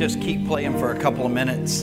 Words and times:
just 0.00 0.18
keep 0.22 0.46
playing 0.46 0.78
for 0.78 0.92
a 0.92 0.98
couple 0.98 1.26
of 1.26 1.30
minutes. 1.30 1.82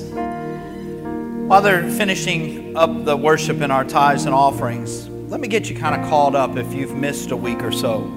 While 1.47 1.61
they're 1.61 1.87
finishing 1.91 2.75
up 2.75 3.05
the 3.05 3.15
worship 3.15 3.61
in 3.61 3.69
our 3.69 3.85
tithes 3.85 4.25
and 4.25 4.33
offerings, 4.33 5.07
let 5.07 5.39
me 5.39 5.47
get 5.47 5.69
you 5.69 5.77
kind 5.77 6.01
of 6.01 6.09
called 6.09 6.35
up 6.35 6.57
if 6.57 6.73
you've 6.73 6.95
missed 6.95 7.29
a 7.29 7.37
week 7.37 7.61
or 7.61 7.71
so. 7.71 8.11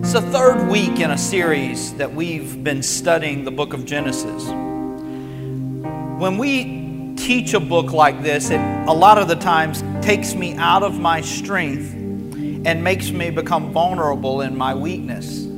It's 0.00 0.12
the 0.12 0.20
third 0.20 0.68
week 0.68 1.00
in 1.00 1.10
a 1.10 1.16
series 1.16 1.94
that 1.94 2.14
we've 2.14 2.62
been 2.62 2.82
studying 2.82 3.44
the 3.44 3.50
book 3.50 3.72
of 3.72 3.86
Genesis. 3.86 4.46
When 6.18 6.36
we 6.36 7.14
teach 7.16 7.54
a 7.54 7.60
book 7.60 7.94
like 7.94 8.22
this, 8.22 8.50
it 8.50 8.60
a 8.60 8.92
lot 8.92 9.16
of 9.16 9.28
the 9.28 9.36
times 9.36 9.82
takes 10.04 10.34
me 10.34 10.54
out 10.56 10.82
of 10.82 11.00
my 11.00 11.22
strength 11.22 11.94
and 11.94 12.84
makes 12.84 13.10
me 13.10 13.30
become 13.30 13.72
vulnerable 13.72 14.42
in 14.42 14.54
my 14.54 14.74
weakness. 14.74 15.48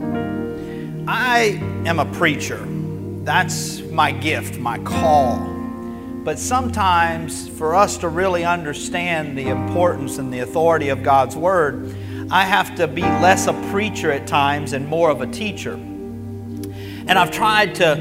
I 1.09 1.61
am 1.85 1.99
a 1.99 2.05
preacher. 2.13 2.76
That's 3.27 3.81
my 3.81 4.13
gift, 4.13 4.61
my 4.61 4.79
call. 4.79 5.39
But 6.23 6.39
sometimes, 6.39 7.49
for 7.49 7.75
us 7.75 7.97
to 7.99 8.09
really 8.09 8.45
understand 8.45 9.37
the 9.37 9.49
importance 9.49 10.19
and 10.19 10.33
the 10.33 10.39
authority 10.39 10.91
of 10.91 11.03
God's 11.03 11.35
Word, 11.35 11.93
I 12.31 12.45
have 12.45 12.77
to 12.77 12.87
be 12.87 13.03
less 13.03 13.49
a 13.49 13.53
preacher 13.73 14.13
at 14.13 14.29
times 14.29 14.75
and 14.75 14.87
more 14.87 15.11
of 15.11 15.23
a 15.23 15.27
teacher. 15.27 15.73
And 15.73 17.19
I've 17.19 17.33
tried 17.33 17.75
to 17.77 17.97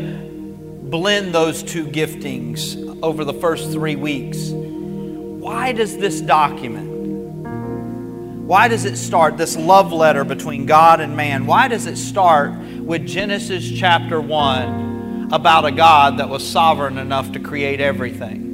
blend 0.84 1.34
those 1.34 1.64
two 1.64 1.88
giftings 1.88 3.02
over 3.02 3.26
the 3.26 3.34
first 3.34 3.72
three 3.72 3.96
weeks. 3.96 4.50
Why 4.50 5.72
does 5.72 5.98
this 5.98 6.22
document, 6.22 6.88
why 8.46 8.68
does 8.68 8.86
it 8.86 8.96
start, 8.96 9.38
this 9.38 9.58
love 9.58 9.92
letter 9.92 10.24
between 10.24 10.68
God 10.68 11.00
and 11.00 11.18
man, 11.18 11.48
why 11.48 11.68
does 11.68 11.88
it 11.88 11.98
start 11.98 12.52
with 12.80 13.08
Genesis 13.08 13.68
chapter 13.68 14.22
1 14.22 14.95
about 15.32 15.66
a 15.66 15.72
God 15.72 16.20
that 16.20 16.30
was 16.30 16.48
sovereign 16.48 16.98
enough 16.98 17.32
to 17.34 17.40
create 17.40 17.80
everything. 17.80 18.46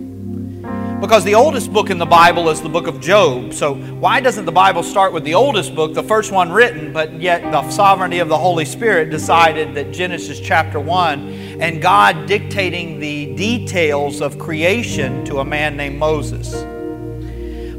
Because 1.02 1.24
the 1.24 1.34
oldest 1.34 1.74
book 1.74 1.90
in 1.90 1.98
the 1.98 2.06
Bible 2.06 2.48
is 2.50 2.62
the 2.62 2.70
book 2.70 2.86
of 2.86 3.02
Job. 3.02 3.54
So, 3.54 3.74
why 3.74 4.20
doesn't 4.20 4.46
the 4.46 4.52
Bible 4.52 4.84
start 4.84 5.14
with 5.14 5.24
the 5.24 5.34
oldest 5.34 5.74
book, 5.74 5.96
the 5.96 6.04
first 6.04 6.32
one 6.32 6.52
written, 6.52 6.94
but 6.94 7.20
yet 7.20 7.42
the 7.52 7.68
sovereignty 7.72 8.20
of 8.20 8.30
the 8.30 8.38
Holy 8.38 8.66
Spirit 8.66 9.10
decided 9.10 9.74
that 9.74 9.92
Genesis 9.92 10.40
chapter 10.40 10.80
1 10.80 11.60
and 11.60 11.82
God 11.82 12.28
dictating 12.28 13.00
the 13.00 13.36
details 13.36 14.22
of 14.22 14.38
creation 14.38 15.26
to 15.26 15.40
a 15.40 15.46
man 15.46 15.76
named 15.76 15.98
Moses? 15.98 16.54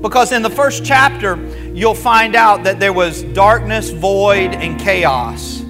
Because 0.03 0.33
in 0.33 0.43
the 0.43 0.51
first 0.51 0.85
chapter, 0.85 1.37
you'll 1.73 1.95
find 1.95 2.35
out 2.35 2.65
that 2.65 2.81
there 2.81 2.93
was 2.93 3.23
darkness, 3.23 3.91
void, 3.91 4.53
and 4.53 4.81
chaos. 4.81 5.61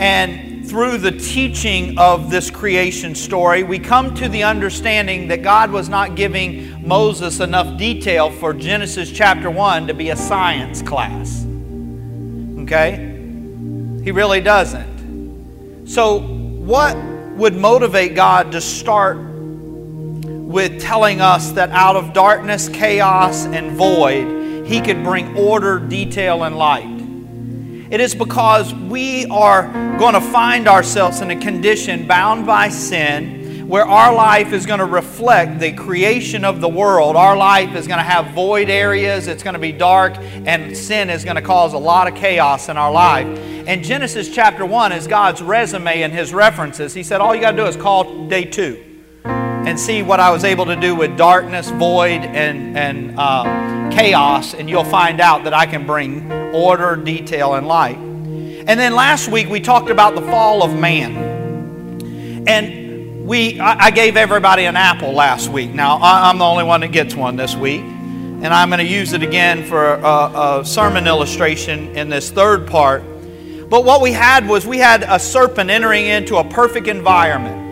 And 0.00 0.43
through 0.74 0.98
the 0.98 1.12
teaching 1.12 1.96
of 1.98 2.32
this 2.32 2.50
creation 2.50 3.14
story, 3.14 3.62
we 3.62 3.78
come 3.78 4.12
to 4.12 4.28
the 4.28 4.42
understanding 4.42 5.28
that 5.28 5.40
God 5.40 5.70
was 5.70 5.88
not 5.88 6.16
giving 6.16 6.84
Moses 6.84 7.38
enough 7.38 7.78
detail 7.78 8.28
for 8.28 8.52
Genesis 8.52 9.12
chapter 9.12 9.48
1 9.48 9.86
to 9.86 9.94
be 9.94 10.10
a 10.10 10.16
science 10.16 10.82
class. 10.82 11.46
Okay? 12.58 12.96
He 14.02 14.10
really 14.10 14.40
doesn't. 14.40 15.86
So, 15.86 16.18
what 16.18 16.96
would 17.36 17.54
motivate 17.54 18.16
God 18.16 18.50
to 18.50 18.60
start 18.60 19.18
with 19.18 20.80
telling 20.80 21.20
us 21.20 21.52
that 21.52 21.70
out 21.70 21.94
of 21.94 22.12
darkness, 22.12 22.68
chaos, 22.68 23.46
and 23.46 23.76
void, 23.76 24.66
He 24.66 24.80
could 24.80 25.04
bring 25.04 25.36
order, 25.36 25.78
detail, 25.78 26.42
and 26.42 26.58
light? 26.58 26.93
It 27.90 28.00
is 28.00 28.14
because 28.14 28.72
we 28.74 29.26
are 29.26 29.70
going 29.98 30.14
to 30.14 30.20
find 30.20 30.66
ourselves 30.66 31.20
in 31.20 31.30
a 31.30 31.36
condition 31.36 32.06
bound 32.06 32.46
by 32.46 32.68
sin 32.70 33.68
where 33.68 33.84
our 33.84 34.14
life 34.14 34.52
is 34.52 34.66
going 34.66 34.78
to 34.78 34.86
reflect 34.86 35.58
the 35.58 35.72
creation 35.72 36.44
of 36.44 36.60
the 36.60 36.68
world. 36.68 37.16
Our 37.16 37.36
life 37.36 37.74
is 37.74 37.86
going 37.86 37.98
to 37.98 38.04
have 38.04 38.34
void 38.34 38.70
areas, 38.70 39.26
it's 39.26 39.42
going 39.42 39.54
to 39.54 39.60
be 39.60 39.72
dark, 39.72 40.16
and 40.18 40.76
sin 40.76 41.10
is 41.10 41.24
going 41.24 41.36
to 41.36 41.42
cause 41.42 41.72
a 41.72 41.78
lot 41.78 42.06
of 42.06 42.14
chaos 42.14 42.68
in 42.68 42.76
our 42.76 42.92
life. 42.92 43.26
And 43.66 43.82
Genesis 43.82 44.32
chapter 44.34 44.64
1 44.64 44.92
is 44.92 45.06
God's 45.06 45.42
resume 45.42 46.02
and 46.02 46.12
his 46.12 46.34
references. 46.34 46.94
He 46.94 47.02
said, 47.02 47.20
All 47.20 47.34
you 47.34 47.40
got 47.40 47.52
to 47.52 47.56
do 47.56 47.66
is 47.66 47.76
call 47.76 48.28
day 48.28 48.44
two 48.44 48.82
and 49.24 49.80
see 49.80 50.02
what 50.02 50.20
I 50.20 50.30
was 50.30 50.44
able 50.44 50.66
to 50.66 50.76
do 50.76 50.94
with 50.94 51.16
darkness, 51.16 51.70
void, 51.70 52.20
and, 52.20 52.76
and 52.76 53.18
uh, 53.18 53.90
chaos, 53.90 54.52
and 54.52 54.68
you'll 54.68 54.84
find 54.84 55.20
out 55.20 55.44
that 55.44 55.54
I 55.54 55.64
can 55.64 55.86
bring 55.86 56.43
order, 56.54 56.96
detail, 56.96 57.54
and 57.54 57.66
light. 57.66 57.96
And 57.96 58.80
then 58.80 58.94
last 58.94 59.28
week 59.28 59.48
we 59.48 59.60
talked 59.60 59.90
about 59.90 60.14
the 60.14 60.22
fall 60.22 60.62
of 60.62 60.74
man. 60.78 62.46
And 62.46 63.26
we, 63.26 63.58
I, 63.58 63.90
gave 63.90 64.16
everybody 64.16 64.64
an 64.64 64.76
apple 64.76 65.12
last 65.12 65.48
week. 65.48 65.70
Now, 65.72 65.96
I, 65.96 66.30
am 66.30 66.38
the 66.38 66.44
only 66.44 66.64
one 66.64 66.80
that 66.80 66.92
gets 66.92 67.14
one 67.14 67.36
this 67.36 67.56
week. 67.56 67.80
And 67.80 68.46
I'm 68.46 68.68
going 68.68 68.80
to 68.80 68.86
use 68.86 69.14
it 69.14 69.22
again 69.22 69.64
for 69.64 69.94
a, 69.94 70.60
a 70.60 70.62
sermon 70.64 71.06
illustration 71.06 71.96
in 71.96 72.10
this 72.10 72.30
third 72.30 72.66
part. 72.66 73.02
But 73.70 73.84
what 73.84 74.02
we 74.02 74.12
had 74.12 74.46
was 74.46 74.66
we 74.66 74.78
had 74.78 75.02
a 75.02 75.18
serpent 75.18 75.70
entering 75.70 76.06
into 76.06 76.36
a 76.36 76.44
perfect 76.44 76.86
environment. 76.86 77.63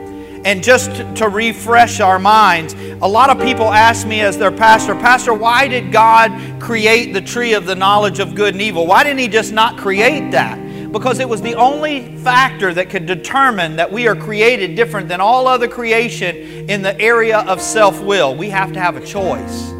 And 0.44 0.62
just 0.62 0.90
to 1.16 1.28
refresh 1.28 2.00
our 2.00 2.18
minds, 2.18 2.74
a 2.74 3.06
lot 3.06 3.30
of 3.30 3.40
people 3.40 3.66
ask 3.66 4.06
me 4.06 4.22
as 4.22 4.36
their 4.36 4.50
pastor, 4.50 4.94
Pastor, 4.94 5.32
why 5.32 5.68
did 5.68 5.92
God 5.92 6.60
create 6.60 7.12
the 7.12 7.20
tree 7.20 7.54
of 7.54 7.64
the 7.64 7.76
knowledge 7.76 8.18
of 8.18 8.34
good 8.34 8.54
and 8.54 8.62
evil? 8.62 8.86
Why 8.86 9.04
didn't 9.04 9.20
He 9.20 9.28
just 9.28 9.52
not 9.52 9.78
create 9.78 10.32
that? 10.32 10.58
Because 10.90 11.20
it 11.20 11.28
was 11.28 11.40
the 11.40 11.54
only 11.54 12.16
factor 12.18 12.74
that 12.74 12.90
could 12.90 13.06
determine 13.06 13.76
that 13.76 13.90
we 13.90 14.08
are 14.08 14.16
created 14.16 14.74
different 14.74 15.08
than 15.08 15.20
all 15.20 15.46
other 15.46 15.68
creation 15.68 16.36
in 16.68 16.82
the 16.82 17.00
area 17.00 17.38
of 17.40 17.62
self 17.62 18.02
will. 18.02 18.34
We 18.34 18.50
have 18.50 18.72
to 18.72 18.80
have 18.80 18.96
a 18.96 19.06
choice 19.06 19.70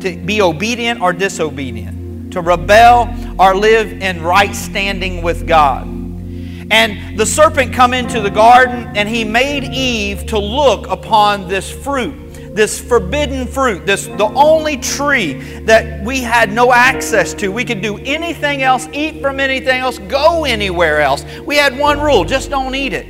to 0.00 0.20
be 0.24 0.40
obedient 0.40 1.00
or 1.00 1.12
disobedient, 1.12 2.32
to 2.32 2.40
rebel 2.40 3.14
or 3.38 3.54
live 3.54 3.92
in 3.92 4.22
right 4.22 4.54
standing 4.54 5.22
with 5.22 5.46
God. 5.46 6.01
And 6.72 7.18
the 7.18 7.26
serpent 7.26 7.74
come 7.74 7.92
into 7.92 8.22
the 8.22 8.30
garden 8.30 8.96
and 8.96 9.06
he 9.08 9.24
made 9.24 9.64
Eve 9.64 10.26
to 10.26 10.38
look 10.38 10.88
upon 10.88 11.46
this 11.46 11.70
fruit 11.70 12.18
this 12.54 12.78
forbidden 12.78 13.46
fruit, 13.46 13.86
this 13.86 14.06
the 14.06 14.30
only 14.34 14.76
tree 14.76 15.34
that 15.60 16.04
we 16.04 16.20
had 16.20 16.52
no 16.52 16.70
access 16.70 17.32
to. 17.32 17.48
We 17.48 17.64
could 17.64 17.80
do 17.80 17.96
anything 17.98 18.62
else, 18.62 18.86
eat 18.92 19.22
from 19.22 19.40
anything 19.40 19.80
else, 19.80 19.98
go 19.98 20.44
anywhere 20.44 21.00
else. 21.00 21.24
We 21.46 21.56
had 21.56 21.78
one 21.78 21.98
rule, 21.98 22.24
just 22.24 22.50
don't 22.50 22.74
eat 22.74 22.92
it. 22.92 23.06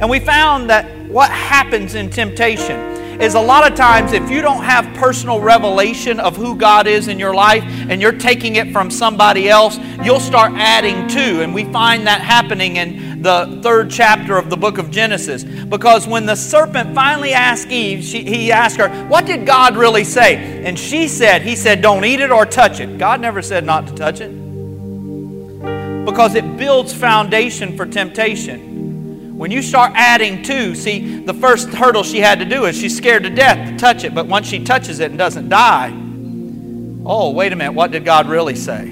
And 0.00 0.10
we 0.10 0.18
found 0.18 0.68
that 0.70 1.08
what 1.08 1.30
happens 1.30 1.94
in 1.94 2.10
temptation 2.10 3.03
is 3.20 3.34
a 3.34 3.40
lot 3.40 3.70
of 3.70 3.76
times 3.76 4.12
if 4.12 4.30
you 4.30 4.42
don't 4.42 4.64
have 4.64 4.84
personal 4.94 5.40
revelation 5.40 6.20
of 6.20 6.36
who 6.36 6.56
God 6.56 6.86
is 6.86 7.08
in 7.08 7.18
your 7.18 7.34
life 7.34 7.62
and 7.64 8.00
you're 8.00 8.12
taking 8.12 8.56
it 8.56 8.72
from 8.72 8.90
somebody 8.90 9.48
else, 9.48 9.78
you'll 10.02 10.20
start 10.20 10.52
adding 10.54 11.06
to. 11.08 11.42
And 11.42 11.54
we 11.54 11.64
find 11.72 12.06
that 12.06 12.20
happening 12.20 12.76
in 12.76 13.22
the 13.22 13.60
third 13.62 13.90
chapter 13.90 14.36
of 14.36 14.50
the 14.50 14.56
book 14.56 14.78
of 14.78 14.90
Genesis. 14.90 15.44
Because 15.44 16.06
when 16.06 16.26
the 16.26 16.36
serpent 16.36 16.94
finally 16.94 17.32
asked 17.32 17.68
Eve, 17.68 18.04
she, 18.04 18.22
he 18.22 18.52
asked 18.52 18.76
her, 18.76 18.88
What 19.06 19.26
did 19.26 19.46
God 19.46 19.76
really 19.76 20.04
say? 20.04 20.64
And 20.64 20.78
she 20.78 21.08
said, 21.08 21.42
He 21.42 21.56
said, 21.56 21.82
Don't 21.82 22.04
eat 22.04 22.20
it 22.20 22.30
or 22.30 22.46
touch 22.46 22.80
it. 22.80 22.98
God 22.98 23.20
never 23.20 23.42
said 23.42 23.64
not 23.64 23.86
to 23.88 23.94
touch 23.94 24.20
it. 24.20 24.30
Because 26.04 26.34
it 26.34 26.56
builds 26.56 26.92
foundation 26.92 27.76
for 27.76 27.86
temptation. 27.86 28.74
When 29.36 29.50
you 29.50 29.62
start 29.62 29.92
adding 29.96 30.42
to, 30.44 30.76
see, 30.76 31.24
the 31.24 31.34
first 31.34 31.68
hurdle 31.70 32.04
she 32.04 32.20
had 32.20 32.38
to 32.38 32.44
do 32.44 32.66
is 32.66 32.76
she's 32.76 32.96
scared 32.96 33.24
to 33.24 33.30
death 33.30 33.68
to 33.68 33.76
touch 33.76 34.04
it, 34.04 34.14
but 34.14 34.28
once 34.28 34.46
she 34.46 34.62
touches 34.62 35.00
it 35.00 35.10
and 35.10 35.18
doesn't 35.18 35.48
die, 35.48 35.90
oh, 37.04 37.30
wait 37.30 37.52
a 37.52 37.56
minute, 37.56 37.72
what 37.72 37.90
did 37.90 38.04
God 38.04 38.28
really 38.28 38.54
say? 38.54 38.82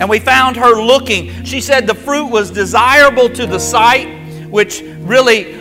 And 0.00 0.08
we 0.08 0.20
found 0.20 0.56
her 0.56 0.80
looking. 0.80 1.44
She 1.44 1.60
said 1.60 1.88
the 1.88 1.94
fruit 1.94 2.26
was 2.26 2.52
desirable 2.52 3.28
to 3.30 3.46
the 3.46 3.58
sight, 3.58 4.06
which 4.48 4.80
really 4.80 5.57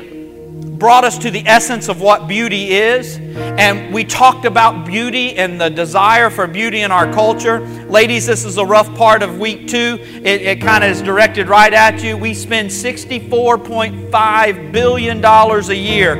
brought 0.78 1.04
us 1.04 1.18
to 1.20 1.32
the 1.32 1.46
essence 1.48 1.90
of 1.90 2.02
what 2.02 2.28
beauty 2.28 2.74
is. 2.74 3.18
And 3.18 3.94
we 3.94 4.04
talked 4.04 4.46
about 4.46 4.86
beauty 4.86 5.36
and 5.36 5.60
the 5.60 5.70
desire 5.70 6.30
for 6.30 6.46
beauty 6.48 6.82
in 6.82 6.92
our 6.92 7.12
culture. 7.12 7.62
Ladies, 7.88 8.28
this 8.28 8.46
is 8.46 8.58
a 8.58 8.66
rough 8.66 8.94
part 8.96 9.24
of 9.24 9.40
week 9.40 9.68
two. 9.68 9.98
It, 10.02 10.42
it 10.42 10.62
kind 10.62 10.84
of 10.84 10.92
is 10.92 11.02
directed 11.02 11.50
right 11.50 11.74
at 11.74 12.04
you. 12.04 12.18
We 12.18 12.34
spend 12.34 12.70
$64.5 12.70 14.72
billion 14.72 15.26
a 15.26 15.74
year 15.74 16.18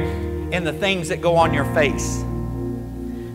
in 0.52 0.64
the 0.64 0.74
things 0.74 1.10
that 1.10 1.22
go 1.22 1.36
on 1.36 1.54
your 1.54 1.66
face. 1.76 2.24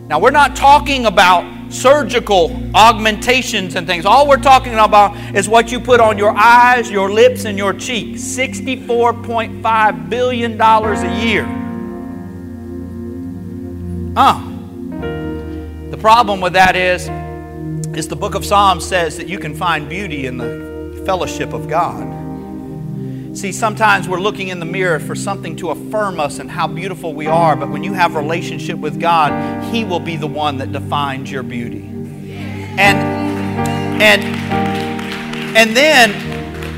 Now, 0.07 0.19
we're 0.19 0.31
not 0.31 0.55
talking 0.55 1.05
about 1.05 1.62
surgical 1.73 2.55
augmentations 2.75 3.75
and 3.75 3.87
things. 3.87 4.05
All 4.05 4.27
we're 4.27 4.37
talking 4.37 4.73
about 4.73 5.15
is 5.35 5.49
what 5.49 5.71
you 5.71 5.79
put 5.79 5.99
on 5.99 6.17
your 6.17 6.35
eyes, 6.37 6.89
your 6.89 7.11
lips, 7.11 7.45
and 7.45 7.57
your 7.57 7.73
cheeks. 7.73 8.21
$64.5 8.21 10.09
billion 10.09 10.61
a 10.61 11.25
year. 11.25 11.45
Ah. 14.15 14.49
The 15.89 15.97
problem 15.97 16.41
with 16.41 16.53
that 16.53 16.75
is, 16.75 17.09
is 17.97 18.07
the 18.07 18.15
book 18.15 18.35
of 18.35 18.45
Psalms 18.45 18.85
says 18.85 19.17
that 19.17 19.27
you 19.27 19.39
can 19.39 19.55
find 19.55 19.89
beauty 19.89 20.25
in 20.25 20.37
the 20.37 21.01
fellowship 21.05 21.53
of 21.53 21.67
God. 21.67 22.22
See, 23.33 23.51
sometimes 23.51 24.07
we're 24.07 24.19
looking 24.19 24.49
in 24.49 24.59
the 24.59 24.65
mirror 24.65 24.99
for 24.99 25.15
something 25.15 25.55
to 25.55 25.71
affirm 25.71 26.19
us 26.19 26.37
and 26.37 26.51
how 26.51 26.67
beautiful 26.67 27.15
we 27.15 27.25
are, 27.25 27.55
but 27.55 27.71
when 27.71 27.83
you 27.83 27.93
have 27.93 28.13
relationship 28.13 28.77
with 28.77 28.99
God, 28.99 29.63
He 29.73 29.83
will 29.83 29.99
be 29.99 30.15
the 30.15 30.27
one 30.27 30.59
that 30.59 30.71
defines 30.71 31.31
your 31.31 31.41
beauty. 31.41 31.81
And 32.77 32.99
and 33.99 34.23
and 35.57 35.75
then 35.75 36.11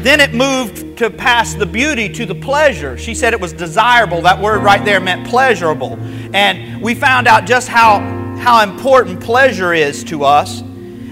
then 0.01 0.21
it 0.21 0.33
moved 0.33 0.97
to 0.99 1.09
pass 1.09 1.55
the 1.55 1.65
beauty 1.65 2.07
to 2.09 2.25
the 2.25 2.35
pleasure. 2.35 2.97
She 2.97 3.13
said 3.13 3.33
it 3.33 3.41
was 3.41 3.51
desirable. 3.51 4.21
That 4.21 4.41
word 4.41 4.63
right 4.63 4.83
there 4.85 5.01
meant 5.01 5.27
pleasurable. 5.27 5.97
And 6.33 6.81
we 6.81 6.95
found 6.95 7.27
out 7.27 7.45
just 7.45 7.67
how 7.67 7.99
how 8.39 8.63
important 8.63 9.19
pleasure 9.19 9.73
is 9.73 10.05
to 10.05 10.23
us. 10.23 10.61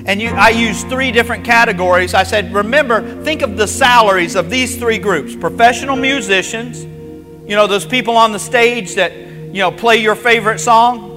And 0.05 0.21
you, 0.21 0.29
I 0.29 0.49
used 0.49 0.89
three 0.89 1.11
different 1.11 1.45
categories. 1.45 2.13
I 2.13 2.23
said, 2.23 2.53
remember, 2.53 3.23
think 3.23 3.41
of 3.41 3.55
the 3.55 3.67
salaries 3.67 4.35
of 4.35 4.49
these 4.49 4.77
three 4.77 4.97
groups 4.97 5.33
professional 5.35 5.95
musicians, 5.95 6.83
you 6.83 7.55
know, 7.55 7.67
those 7.67 7.85
people 7.85 8.17
on 8.17 8.33
the 8.33 8.39
stage 8.39 8.95
that, 8.95 9.13
you 9.13 9.61
know, 9.61 9.71
play 9.71 9.97
your 9.97 10.15
favorite 10.15 10.59
song. 10.59 11.13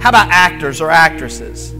How 0.00 0.10
about 0.10 0.28
actors 0.30 0.80
or 0.80 0.90
actresses? 0.90 1.72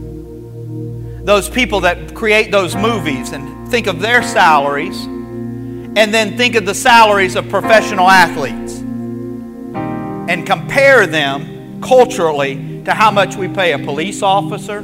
Those 1.23 1.49
people 1.49 1.81
that 1.81 2.13
create 2.13 2.51
those 2.51 2.75
movies 2.75 3.31
and 3.31 3.69
think 3.69 3.87
of 3.87 4.01
their 4.01 4.23
salaries. 4.23 5.05
And 5.05 6.13
then 6.13 6.37
think 6.37 6.55
of 6.55 6.65
the 6.65 6.75
salaries 6.75 7.35
of 7.35 7.47
professional 7.49 8.09
athletes 8.09 8.77
and 10.29 10.45
compare 10.45 11.07
them 11.07 11.81
culturally 11.81 12.83
to 12.83 12.93
how 12.93 13.09
much 13.09 13.35
we 13.37 13.47
pay 13.47 13.71
a 13.71 13.79
police 13.79 14.21
officer 14.21 14.83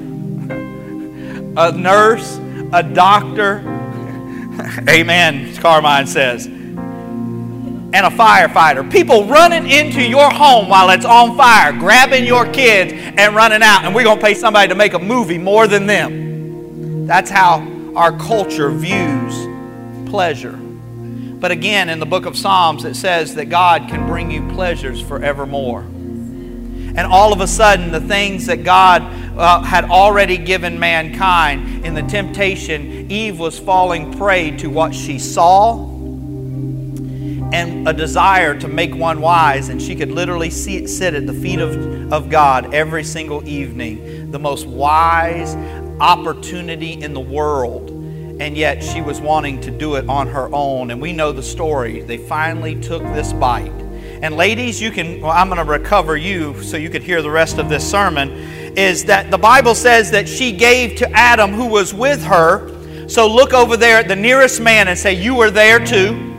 a 1.56 1.72
nurse, 1.72 2.38
a 2.72 2.84
doctor, 2.84 3.58
amen, 4.90 5.56
Carmine 5.58 6.08
says, 6.08 6.46
and 6.46 7.96
a 7.96 8.10
firefighter. 8.10 8.90
People 8.92 9.26
running 9.26 9.70
into 9.70 10.02
your 10.02 10.30
home 10.32 10.68
while 10.68 10.90
it's 10.90 11.06
on 11.06 11.38
fire, 11.38 11.72
grabbing 11.74 12.26
your 12.26 12.52
kids 12.52 12.92
and 12.94 13.36
running 13.36 13.62
out, 13.62 13.86
and 13.86 13.94
we're 13.94 14.04
going 14.04 14.18
to 14.18 14.26
pay 14.26 14.34
somebody 14.34 14.68
to 14.68 14.76
make 14.76 14.94
a 14.94 15.00
movie 15.00 15.38
more 15.38 15.68
than 15.68 15.86
them. 15.86 17.06
That's 17.06 17.30
how 17.30 17.68
our 17.96 18.18
culture 18.18 18.72
views 18.72 20.10
pleasure. 20.10 20.54
But 20.54 21.52
again, 21.52 21.90
in 21.90 22.00
the 22.00 22.06
book 22.06 22.26
of 22.26 22.38
Psalms, 22.38 22.86
it 22.86 22.96
says 22.96 23.36
that 23.36 23.46
God 23.46 23.90
can 23.90 24.08
bring 24.08 24.32
you 24.32 24.48
pleasures 24.54 25.02
forevermore. 25.02 25.82
And 25.82 27.02
all 27.02 27.34
of 27.34 27.42
a 27.42 27.48
sudden, 27.48 27.92
the 27.92 28.00
things 28.00 28.46
that 28.46 28.64
God 28.64 29.04
uh, 29.38 29.62
had 29.62 29.86
already 29.86 30.38
given 30.38 30.80
mankind. 30.80 31.86
In 31.86 31.94
the 31.94 32.04
temptation, 32.04 33.12
Eve 33.12 33.40
was 33.40 33.60
falling 33.60 34.14
prey 34.18 34.52
to 34.58 34.70
what 34.70 34.94
she 34.94 35.20
saw 35.20 35.94
and 37.54 37.88
a 37.88 37.94
desire 37.94 38.58
to 38.60 38.68
make 38.68 38.96
one 38.96 39.22
wise, 39.22 39.70
and 39.70 39.80
she 39.80 39.96
could 39.96 40.12
literally 40.12 40.50
see, 40.50 40.88
sit 40.88 41.14
at 41.14 41.28
the 41.28 41.34
feet 41.34 41.60
of, 41.60 42.12
of 42.12 42.28
God 42.30 42.74
every 42.74 43.04
single 43.04 43.48
evening. 43.48 44.32
The 44.32 44.40
most 44.40 44.66
wise 44.66 45.54
opportunity 46.00 46.94
in 46.94 47.14
the 47.14 47.20
world. 47.20 47.92
And 48.40 48.58
yet 48.58 48.84
she 48.84 49.02
was 49.02 49.22
wanting 49.22 49.62
to 49.62 49.72
do 49.72 49.96
it 49.96 50.10
on 50.10 50.28
her 50.28 50.50
own. 50.52 50.90
And 50.90 51.00
we 51.00 51.14
know 51.14 51.32
the 51.32 51.44
story. 51.44 52.02
They 52.02 52.18
finally 52.18 52.74
took 52.82 53.04
this 53.04 53.32
bite. 53.34 53.72
And 54.24 54.36
ladies, 54.36 54.82
you 54.82 54.90
can, 54.90 55.22
well, 55.22 55.32
I'm 55.32 55.48
going 55.48 55.64
to 55.64 55.72
recover 55.72 56.18
you 56.18 56.60
so 56.64 56.76
you 56.76 56.90
could 56.90 57.04
hear 57.04 57.22
the 57.22 57.30
rest 57.30 57.60
of 57.60 57.70
this 57.70 57.90
sermon 57.90 58.32
is 58.78 59.06
that 59.06 59.32
the 59.32 59.38
Bible 59.38 59.76
says 59.76 60.12
that 60.12 60.28
she 60.28 60.52
gave 60.52 60.98
to 60.98 61.10
Adam 61.12 61.52
who 61.52 61.68
was 61.68 61.94
with 61.94 62.24
her. 62.24 62.70
So 63.08 63.28
look 63.28 63.54
over 63.54 63.78
there 63.78 63.98
at 63.98 64.08
the 64.08 64.16
nearest 64.16 64.62
man 64.62 64.88
and 64.88 64.98
say, 64.98 65.14
You 65.14 65.36
were 65.36 65.52
there 65.52 65.84
too. 65.84 66.32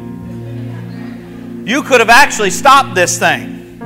You 1.65 1.83
could 1.83 2.01
have 2.01 2.11
actually 2.11 2.51
stopped 2.51 2.95
this 2.95 3.19
thing. 3.19 3.81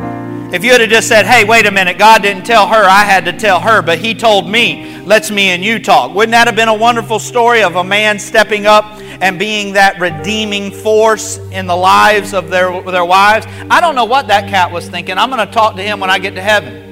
If 0.52 0.64
you 0.64 0.72
had 0.72 0.88
just 0.88 1.08
said, 1.08 1.26
Hey, 1.26 1.44
wait 1.44 1.66
a 1.66 1.70
minute, 1.70 1.98
God 1.98 2.22
didn't 2.22 2.44
tell 2.44 2.66
her, 2.66 2.84
I 2.84 3.04
had 3.04 3.24
to 3.26 3.32
tell 3.32 3.60
her, 3.60 3.82
but 3.82 3.98
He 3.98 4.14
told 4.14 4.48
me, 4.48 4.98
let's 5.00 5.30
me 5.30 5.50
and 5.50 5.62
you 5.62 5.78
talk. 5.78 6.14
Wouldn't 6.14 6.32
that 6.32 6.46
have 6.46 6.56
been 6.56 6.68
a 6.68 6.74
wonderful 6.74 7.18
story 7.18 7.62
of 7.62 7.76
a 7.76 7.84
man 7.84 8.18
stepping 8.18 8.66
up 8.66 8.84
and 9.20 9.38
being 9.38 9.74
that 9.74 10.00
redeeming 10.00 10.70
force 10.70 11.38
in 11.50 11.66
the 11.66 11.76
lives 11.76 12.32
of 12.32 12.48
their, 12.48 12.80
their 12.82 13.04
wives? 13.04 13.46
I 13.70 13.80
don't 13.80 13.94
know 13.94 14.06
what 14.06 14.28
that 14.28 14.48
cat 14.48 14.72
was 14.72 14.88
thinking. 14.88 15.18
I'm 15.18 15.30
going 15.30 15.46
to 15.46 15.52
talk 15.52 15.76
to 15.76 15.82
him 15.82 16.00
when 16.00 16.10
I 16.10 16.18
get 16.18 16.34
to 16.36 16.42
heaven. 16.42 16.87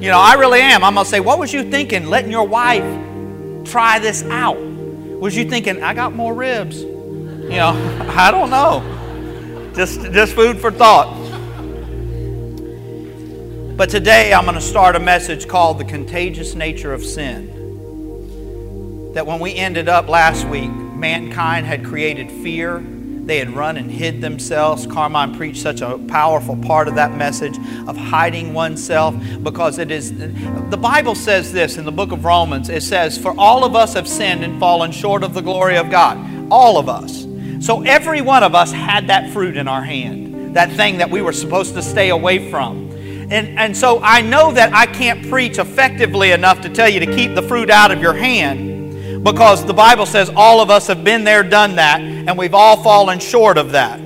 You 0.00 0.08
know, 0.08 0.18
I 0.18 0.32
really 0.34 0.62
am. 0.62 0.82
I'm 0.82 0.94
going 0.94 1.04
to 1.04 1.10
say, 1.10 1.20
what 1.20 1.38
was 1.38 1.52
you 1.52 1.70
thinking 1.70 2.06
letting 2.06 2.30
your 2.30 2.48
wife 2.48 2.82
try 3.66 3.98
this 3.98 4.22
out? 4.22 4.58
Was 4.58 5.36
you 5.36 5.44
thinking, 5.44 5.82
I 5.82 5.92
got 5.92 6.14
more 6.14 6.32
ribs? 6.32 6.80
You 6.80 7.50
know, 7.50 8.06
I 8.16 8.30
don't 8.30 8.48
know. 8.48 8.82
Just, 9.76 10.00
just 10.00 10.32
food 10.34 10.58
for 10.58 10.70
thought. 10.70 11.14
But 13.76 13.90
today 13.90 14.32
I'm 14.32 14.44
going 14.44 14.54
to 14.54 14.62
start 14.62 14.96
a 14.96 15.00
message 15.00 15.46
called 15.46 15.76
The 15.76 15.84
Contagious 15.84 16.54
Nature 16.54 16.94
of 16.94 17.04
Sin. 17.04 17.48
That 19.12 19.26
when 19.26 19.38
we 19.38 19.54
ended 19.54 19.90
up 19.90 20.08
last 20.08 20.46
week, 20.46 20.70
mankind 20.70 21.66
had 21.66 21.84
created 21.84 22.30
fear 22.30 22.78
they 23.30 23.38
had 23.38 23.54
run 23.54 23.76
and 23.76 23.88
hid 23.88 24.20
themselves. 24.20 24.88
Carmine 24.88 25.36
preached 25.36 25.62
such 25.62 25.82
a 25.82 25.98
powerful 26.08 26.56
part 26.56 26.88
of 26.88 26.96
that 26.96 27.16
message 27.16 27.56
of 27.86 27.96
hiding 27.96 28.52
oneself 28.52 29.14
because 29.44 29.78
it 29.78 29.92
is, 29.92 30.12
the 30.18 30.76
Bible 30.76 31.14
says 31.14 31.52
this 31.52 31.76
in 31.76 31.84
the 31.84 31.92
book 31.92 32.10
of 32.10 32.24
Romans 32.24 32.68
it 32.68 32.82
says, 32.82 33.16
For 33.16 33.32
all 33.38 33.64
of 33.64 33.76
us 33.76 33.94
have 33.94 34.08
sinned 34.08 34.42
and 34.42 34.58
fallen 34.58 34.90
short 34.90 35.22
of 35.22 35.32
the 35.32 35.42
glory 35.42 35.76
of 35.76 35.92
God. 35.92 36.18
All 36.50 36.76
of 36.76 36.88
us. 36.88 37.24
So 37.64 37.82
every 37.82 38.20
one 38.20 38.42
of 38.42 38.56
us 38.56 38.72
had 38.72 39.06
that 39.06 39.30
fruit 39.32 39.56
in 39.56 39.68
our 39.68 39.82
hand, 39.82 40.56
that 40.56 40.72
thing 40.72 40.98
that 40.98 41.08
we 41.08 41.22
were 41.22 41.32
supposed 41.32 41.74
to 41.74 41.82
stay 41.82 42.08
away 42.08 42.50
from. 42.50 42.90
And, 43.30 43.60
and 43.60 43.76
so 43.76 44.00
I 44.02 44.22
know 44.22 44.50
that 44.50 44.72
I 44.74 44.86
can't 44.86 45.28
preach 45.30 45.58
effectively 45.58 46.32
enough 46.32 46.62
to 46.62 46.68
tell 46.68 46.88
you 46.88 46.98
to 46.98 47.14
keep 47.14 47.36
the 47.36 47.42
fruit 47.42 47.70
out 47.70 47.92
of 47.92 48.02
your 48.02 48.14
hand 48.14 48.69
because 49.22 49.64
the 49.64 49.74
Bible 49.74 50.06
says 50.06 50.30
all 50.34 50.60
of 50.60 50.70
us 50.70 50.86
have 50.86 51.04
been 51.04 51.24
there, 51.24 51.42
done 51.42 51.76
that, 51.76 52.00
and 52.00 52.38
we've 52.38 52.54
all 52.54 52.82
fallen 52.82 53.18
short 53.18 53.58
of 53.58 53.72
that. 53.72 54.00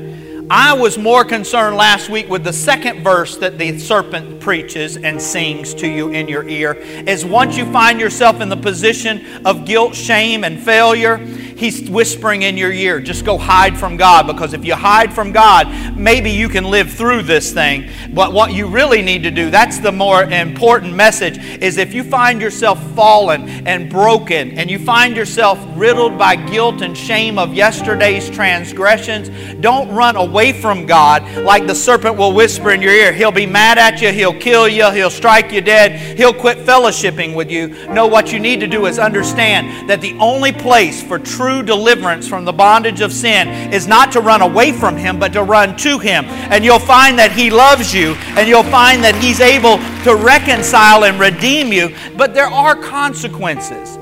I 0.51 0.75
was 0.75 0.99
more 0.99 1.25
concerned 1.25 1.77
last 1.77 2.11
week 2.11 2.29
with 2.29 2.45
the 2.45 2.53
second 2.53 3.03
verse 3.03 3.39
that 3.39 3.57
the 3.57 3.79
serpent 3.79 4.41
preaches 4.41 4.99
and 4.99 5.21
sings 5.21 5.73
to 5.75 5.89
you 5.89 6.11
in 6.11 6.29
your 6.29 6.47
ear. 6.47 6.75
Is 6.75 7.25
once 7.25 7.57
you 7.57 7.65
find 7.73 7.99
yourself 7.99 8.43
in 8.43 8.51
the 8.51 8.57
position 8.57 9.47
of 9.47 9.65
guilt, 9.65 9.95
shame, 9.95 10.45
and 10.45 10.63
failure, 10.63 11.17
He's 11.57 11.89
whispering 11.89 12.43
in 12.43 12.57
your 12.57 12.73
ear, 12.73 13.01
just 13.01 13.25
go 13.25 13.39
hide 13.39 13.79
from 13.79 13.97
God 13.97 14.27
because 14.27 14.55
if 14.55 14.65
you 14.65 14.75
hide 14.75 15.13
from 15.13 15.33
God, 15.33 15.97
maybe 15.97 16.31
you 16.31 16.49
can 16.49 16.65
live 16.65 16.93
through 16.93 17.23
this 17.23 17.53
thing. 17.53 17.91
But 18.13 18.33
what 18.33 18.53
you 18.53 18.67
really 18.67 19.03
need 19.03 19.23
to 19.23 19.31
do, 19.31 19.51
that's 19.51 19.79
the 19.79 19.93
more 19.93 20.25
important 20.25 20.95
message, 20.95 21.39
is 21.63 21.79
if 21.79 21.95
you 21.95 22.03
find 22.03 22.41
yourself 22.41 22.83
fallen 22.95 23.49
and 23.67 23.89
broken 23.89 24.59
and 24.59 24.71
you 24.71 24.79
find 24.79 25.17
yourself 25.17 25.59
riddled 25.77 26.19
by 26.19 26.37
guilt 26.37 26.83
and 26.83 26.97
shame 26.97 27.39
of 27.39 27.55
yesterday's 27.55 28.29
transgressions, 28.29 29.31
don't 29.61 29.89
run 29.95 30.17
away 30.17 30.53
from 30.53 30.87
God 30.87 31.23
like 31.43 31.67
the 31.67 31.75
serpent 31.75 32.17
will 32.17 32.33
whisper 32.33 32.73
in 32.73 32.83
your 32.83 32.93
ear. 32.93 33.13
He'll 33.13 33.31
be 33.31 33.47
mad 33.47 33.79
at 33.79 34.03
you, 34.03 34.11
he'll 34.11 34.39
kill 34.39 34.69
you, 34.69 34.91
he'll 34.91 35.11
strike 35.11 35.53
you 35.53 35.61
dead, 35.61 36.17
he'll 36.17 36.35
quit 36.35 36.59
fellowshipping 36.59 37.35
with 37.35 37.51
you. 37.51 37.69
No, 37.89 38.07
what 38.07 38.33
you 38.33 38.41
need 38.41 38.61
to 38.61 38.67
do 38.67 38.87
is 38.87 38.99
understand 38.99 39.89
that 39.89 40.01
the 40.01 40.17
only 40.19 40.53
place 40.53 41.03
for 41.03 41.19
true 41.45 41.63
deliverance 41.63 42.27
from 42.27 42.47
the 42.47 42.53
bondage 42.53 43.03
of 43.03 43.13
sin 43.13 43.47
is 43.71 43.87
not 43.87 44.11
to 44.11 44.21
run 44.23 44.41
away 44.41 44.73
from 44.73 44.97
Him, 44.97 45.19
but 45.19 45.35
to 45.35 45.43
run 45.43 45.77
to 45.77 45.99
Him. 45.99 46.25
And 46.25 46.65
you'll 46.65 46.79
find 46.79 47.19
that 47.19 47.33
He 47.33 47.51
loves 47.51 47.93
you, 47.93 48.15
and 48.29 48.49
you'll 48.49 48.63
find 48.63 49.05
that 49.05 49.15
He's 49.17 49.43
able 49.43 49.77
to 50.05 50.17
reconcile 50.17 51.05
and 51.05 51.21
redeem 51.21 51.71
you. 51.71 51.95
But 52.17 52.33
there 52.33 52.47
are 52.47 52.75
consequences. 52.75 53.99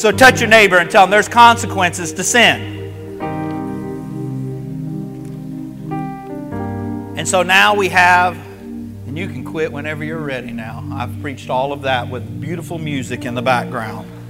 So 0.00 0.12
touch 0.12 0.40
your 0.40 0.48
neighbor 0.48 0.78
and 0.78 0.88
tell 0.88 1.02
them 1.02 1.10
there's 1.10 1.28
consequences 1.28 2.12
to 2.12 2.22
sin. 2.22 2.78
And 7.16 7.26
so 7.26 7.42
now 7.42 7.74
we 7.74 7.88
have, 7.88 8.36
and 8.36 9.18
you 9.18 9.26
can 9.26 9.44
quit 9.44 9.72
whenever 9.72 10.04
you're 10.04 10.16
ready 10.16 10.52
now. 10.52 10.88
I've 10.92 11.20
preached 11.20 11.50
all 11.50 11.72
of 11.72 11.82
that 11.82 12.08
with 12.08 12.40
beautiful 12.40 12.78
music 12.78 13.24
in 13.24 13.34
the 13.34 13.42
background. 13.42 14.21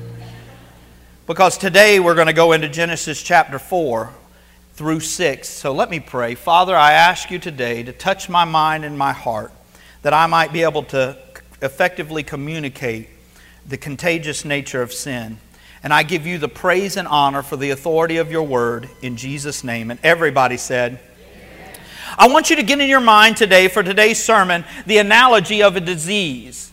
Because 1.24 1.56
today 1.56 2.00
we're 2.00 2.16
going 2.16 2.26
to 2.26 2.32
go 2.32 2.50
into 2.50 2.68
Genesis 2.68 3.22
chapter 3.22 3.60
4 3.60 4.12
through 4.74 4.98
6. 4.98 5.48
So 5.48 5.72
let 5.72 5.88
me 5.88 6.00
pray. 6.00 6.34
Father, 6.34 6.74
I 6.74 6.94
ask 6.94 7.30
you 7.30 7.38
today 7.38 7.84
to 7.84 7.92
touch 7.92 8.28
my 8.28 8.44
mind 8.44 8.84
and 8.84 8.98
my 8.98 9.12
heart 9.12 9.52
that 10.02 10.12
I 10.12 10.26
might 10.26 10.52
be 10.52 10.64
able 10.64 10.82
to 10.84 11.16
effectively 11.62 12.24
communicate 12.24 13.08
the 13.68 13.76
contagious 13.76 14.44
nature 14.44 14.82
of 14.82 14.92
sin. 14.92 15.38
And 15.84 15.94
I 15.94 16.02
give 16.02 16.26
you 16.26 16.38
the 16.38 16.48
praise 16.48 16.96
and 16.96 17.06
honor 17.06 17.42
for 17.42 17.56
the 17.56 17.70
authority 17.70 18.16
of 18.16 18.32
your 18.32 18.42
word 18.42 18.90
in 19.00 19.16
Jesus' 19.16 19.62
name. 19.62 19.92
And 19.92 20.00
everybody 20.02 20.56
said, 20.56 20.98
I 22.18 22.26
want 22.26 22.50
you 22.50 22.56
to 22.56 22.64
get 22.64 22.80
in 22.80 22.88
your 22.88 23.00
mind 23.00 23.36
today 23.36 23.68
for 23.68 23.84
today's 23.84 24.20
sermon 24.20 24.64
the 24.86 24.98
analogy 24.98 25.62
of 25.62 25.76
a 25.76 25.80
disease. 25.80 26.71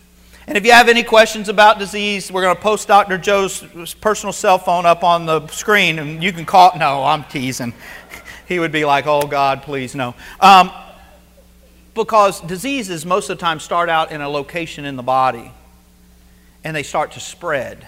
And 0.50 0.56
if 0.56 0.66
you 0.66 0.72
have 0.72 0.88
any 0.88 1.04
questions 1.04 1.48
about 1.48 1.78
disease, 1.78 2.32
we're 2.32 2.42
going 2.42 2.56
to 2.56 2.60
post 2.60 2.88
Dr. 2.88 3.18
Joe's 3.18 3.62
personal 4.00 4.32
cell 4.32 4.58
phone 4.58 4.84
up 4.84 5.04
on 5.04 5.24
the 5.24 5.46
screen 5.46 6.00
and 6.00 6.20
you 6.20 6.32
can 6.32 6.44
call. 6.44 6.72
No, 6.76 7.04
I'm 7.04 7.22
teasing. 7.22 7.72
he 8.48 8.58
would 8.58 8.72
be 8.72 8.84
like, 8.84 9.06
oh, 9.06 9.28
God, 9.28 9.62
please, 9.62 9.94
no. 9.94 10.12
Um, 10.40 10.72
because 11.94 12.40
diseases 12.40 13.06
most 13.06 13.30
of 13.30 13.38
the 13.38 13.40
time 13.40 13.60
start 13.60 13.88
out 13.88 14.10
in 14.10 14.22
a 14.22 14.28
location 14.28 14.84
in 14.84 14.96
the 14.96 15.04
body 15.04 15.52
and 16.64 16.74
they 16.74 16.82
start 16.82 17.12
to 17.12 17.20
spread. 17.20 17.86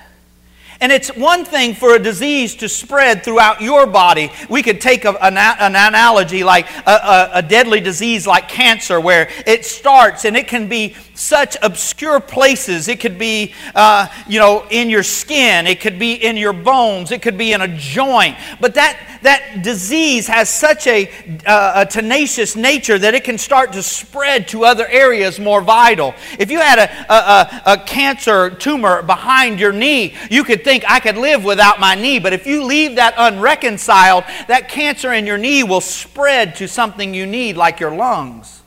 And 0.83 0.91
it's 0.91 1.15
one 1.15 1.45
thing 1.45 1.75
for 1.75 1.95
a 1.95 1.99
disease 1.99 2.57
to 2.57 2.69
spread 2.69 3.23
throughout 3.23 3.61
your 3.61 3.87
body. 3.87 4.33
We 4.49 4.63
could 4.65 4.81
take 4.81 5.05
a, 5.05 5.13
an, 5.25 5.37
an, 5.37 5.77
analogy 5.77 6.43
like 6.43 6.69
a, 6.85 6.91
a, 6.91 7.31
a 7.35 7.43
deadly 7.43 7.79
disease 7.81 8.27
like 8.27 8.49
cancer, 8.49 9.01
where 9.01 9.29
it 9.47 9.65
starts 9.65 10.25
and 10.25 10.37
it 10.37 10.49
can 10.49 10.69
be 10.69 10.97
such 11.15 11.57
obscure 11.63 12.21
places. 12.21 12.89
It 12.89 13.01
could 13.01 13.19
be, 13.19 13.55
uh, 13.75 14.07
you 14.29 14.39
know, 14.39 14.67
in 14.71 14.91
your 14.91 15.03
skin. 15.03 15.67
It 15.67 15.81
could 15.81 15.99
be 15.99 16.15
in 16.15 16.37
your 16.37 16.53
bones. 16.53 17.11
It 17.11 17.23
could 17.23 17.37
be 17.37 17.53
in 17.53 17.61
a 17.61 17.69
joint. 17.69 18.37
But 18.61 18.75
that, 18.75 19.19
that 19.23 19.63
disease 19.63 20.27
has 20.27 20.49
such 20.49 20.87
a, 20.87 21.11
uh, 21.47 21.73
a 21.77 21.87
tenacious 21.87 22.57
nature 22.57 22.99
that 22.99 23.15
it 23.15 23.25
can 23.25 23.39
start 23.39 23.73
to 23.75 23.83
spread 23.83 24.49
to 24.49 24.65
other 24.65 24.87
areas 24.89 25.39
more 25.39 25.61
vital. 25.61 26.15
If 26.39 26.51
you 26.51 26.61
had 26.61 26.79
a, 26.79 27.13
a, 27.13 27.73
a 27.73 27.79
cancer 27.79 28.51
tumor 28.51 29.03
behind 29.03 29.61
your 29.61 29.73
knee, 29.73 30.15
you 30.31 30.45
could 30.45 30.65
think, 30.65 30.85
I 30.89 31.01
could 31.01 31.17
live 31.17 31.45
without 31.45 31.79
my 31.79 31.95
knee. 31.95 32.19
But 32.19 32.33
if 32.33 32.47
you 32.47 32.65
leave 32.65 32.97
that 32.97 33.15
unreconciled, 33.17 34.25
that 34.49 34.69
cancer 34.69 35.13
in 35.13 35.27
your 35.27 35.39
knee 35.39 35.63
will 35.63 35.81
spread 35.81 36.57
to 36.57 36.69
something 36.69 37.15
you 37.15 37.27
need, 37.27 37.57
like 37.57 37.81
your 37.81 37.95
lungs. 37.95 38.62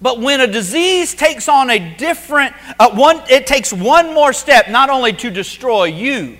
But 0.00 0.20
when 0.20 0.40
a 0.40 0.46
disease 0.46 1.14
takes 1.14 1.48
on 1.48 1.70
a 1.70 1.96
different, 1.96 2.54
uh, 2.78 2.90
one, 2.90 3.20
it 3.28 3.46
takes 3.46 3.72
one 3.72 4.14
more 4.14 4.32
step, 4.32 4.68
not 4.68 4.90
only 4.90 5.12
to 5.14 5.30
destroy 5.30 5.84
you, 5.84 6.38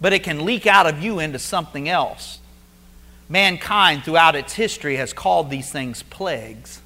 but 0.00 0.12
it 0.12 0.22
can 0.22 0.44
leak 0.44 0.66
out 0.66 0.86
of 0.86 1.02
you 1.02 1.18
into 1.18 1.38
something 1.38 1.88
else. 1.88 2.38
Mankind, 3.28 4.04
throughout 4.04 4.36
its 4.36 4.52
history, 4.52 4.96
has 4.96 5.12
called 5.12 5.50
these 5.50 5.70
things 5.70 6.04
plagues. 6.04 6.80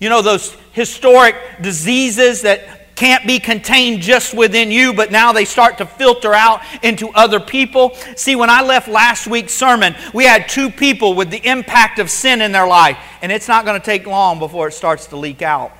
You 0.00 0.08
know, 0.08 0.22
those 0.22 0.56
historic 0.72 1.36
diseases 1.60 2.42
that 2.42 2.83
can't 2.94 3.26
be 3.26 3.40
contained 3.40 4.02
just 4.02 4.34
within 4.34 4.70
you, 4.70 4.92
but 4.92 5.10
now 5.10 5.32
they 5.32 5.44
start 5.44 5.78
to 5.78 5.86
filter 5.86 6.32
out 6.32 6.60
into 6.82 7.08
other 7.10 7.40
people. 7.40 7.94
See, 8.16 8.36
when 8.36 8.50
I 8.50 8.62
left 8.62 8.88
last 8.88 9.26
week's 9.26 9.54
sermon, 9.54 9.94
we 10.12 10.24
had 10.24 10.48
two 10.48 10.70
people 10.70 11.14
with 11.14 11.30
the 11.30 11.44
impact 11.44 11.98
of 11.98 12.10
sin 12.10 12.40
in 12.40 12.52
their 12.52 12.66
life, 12.66 12.98
and 13.22 13.32
it's 13.32 13.48
not 13.48 13.64
going 13.64 13.80
to 13.80 13.84
take 13.84 14.06
long 14.06 14.38
before 14.38 14.68
it 14.68 14.72
starts 14.72 15.06
to 15.08 15.16
leak 15.16 15.42
out. 15.42 15.72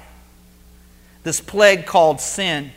This 1.23 1.40
plague 1.40 1.87
called 1.87 2.21
sin. 2.21 2.73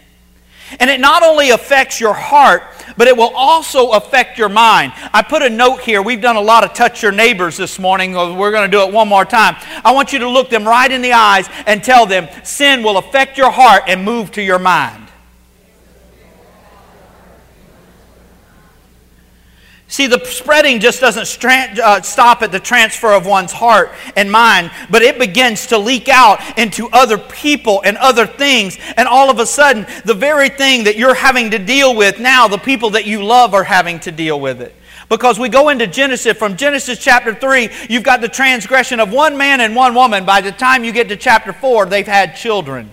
And 0.79 0.89
it 0.89 0.99
not 0.99 1.23
only 1.23 1.51
affects 1.51 1.99
your 1.99 2.13
heart, 2.13 2.63
but 2.97 3.07
it 3.07 3.15
will 3.15 3.33
also 3.35 3.91
affect 3.91 4.37
your 4.37 4.49
mind. 4.49 4.93
I 5.13 5.21
put 5.21 5.41
a 5.41 5.49
note 5.49 5.81
here. 5.81 6.01
We've 6.01 6.21
done 6.21 6.35
a 6.35 6.41
lot 6.41 6.63
of 6.63 6.73
touch 6.73 7.03
your 7.03 7.11
neighbors 7.11 7.57
this 7.57 7.79
morning. 7.79 8.15
Uh, 8.15 8.33
we're 8.33 8.51
going 8.51 8.69
to 8.69 8.77
do 8.77 8.83
it 8.83 8.93
one 8.93 9.07
more 9.07 9.25
time. 9.25 9.55
I 9.83 9.93
want 9.93 10.13
you 10.13 10.19
to 10.19 10.29
look 10.29 10.49
them 10.49 10.67
right 10.67 10.91
in 10.91 11.01
the 11.01 11.13
eyes 11.13 11.47
and 11.65 11.83
tell 11.83 12.05
them 12.05 12.27
sin 12.43 12.83
will 12.83 12.97
affect 12.97 13.37
your 13.37 13.51
heart 13.51 13.83
and 13.87 14.03
move 14.03 14.31
to 14.33 14.41
your 14.41 14.59
mind. 14.59 15.06
See, 19.89 20.07
the 20.07 20.23
spreading 20.25 20.81
just 20.81 20.99
doesn't 20.99 21.27
stra- 21.27 21.73
uh, 21.81 22.01
stop 22.01 22.41
at 22.41 22.51
the 22.51 22.59
transfer 22.59 23.13
of 23.13 23.25
one's 23.25 23.53
heart 23.53 23.93
and 24.17 24.29
mind, 24.29 24.69
but 24.89 25.01
it 25.01 25.17
begins 25.17 25.67
to 25.67 25.77
leak 25.77 26.09
out 26.09 26.41
into 26.59 26.89
other 26.91 27.17
people 27.17 27.81
and 27.85 27.95
other 27.97 28.27
things. 28.27 28.77
And 28.97 29.07
all 29.07 29.29
of 29.29 29.39
a 29.39 29.45
sudden, 29.45 29.87
the 30.03 30.13
very 30.13 30.49
thing 30.49 30.83
that 30.83 30.97
you're 30.97 31.13
having 31.13 31.51
to 31.51 31.59
deal 31.59 31.95
with 31.95 32.19
now, 32.19 32.49
the 32.49 32.57
people 32.57 32.89
that 32.91 33.05
you 33.05 33.23
love 33.23 33.53
are 33.53 33.63
having 33.63 33.99
to 34.01 34.11
deal 34.11 34.39
with 34.41 34.61
it. 34.61 34.75
Because 35.07 35.39
we 35.39 35.47
go 35.47 35.69
into 35.69 35.87
Genesis, 35.87 36.37
from 36.37 36.57
Genesis 36.57 36.99
chapter 36.99 37.33
3, 37.33 37.69
you've 37.89 38.03
got 38.03 38.19
the 38.19 38.27
transgression 38.27 38.99
of 38.99 39.13
one 39.13 39.37
man 39.37 39.61
and 39.61 39.73
one 39.73 39.95
woman. 39.95 40.25
By 40.25 40.41
the 40.41 40.51
time 40.51 40.83
you 40.83 40.91
get 40.91 41.07
to 41.07 41.15
chapter 41.15 41.53
4, 41.53 41.85
they've 41.85 42.05
had 42.05 42.35
children. 42.35 42.91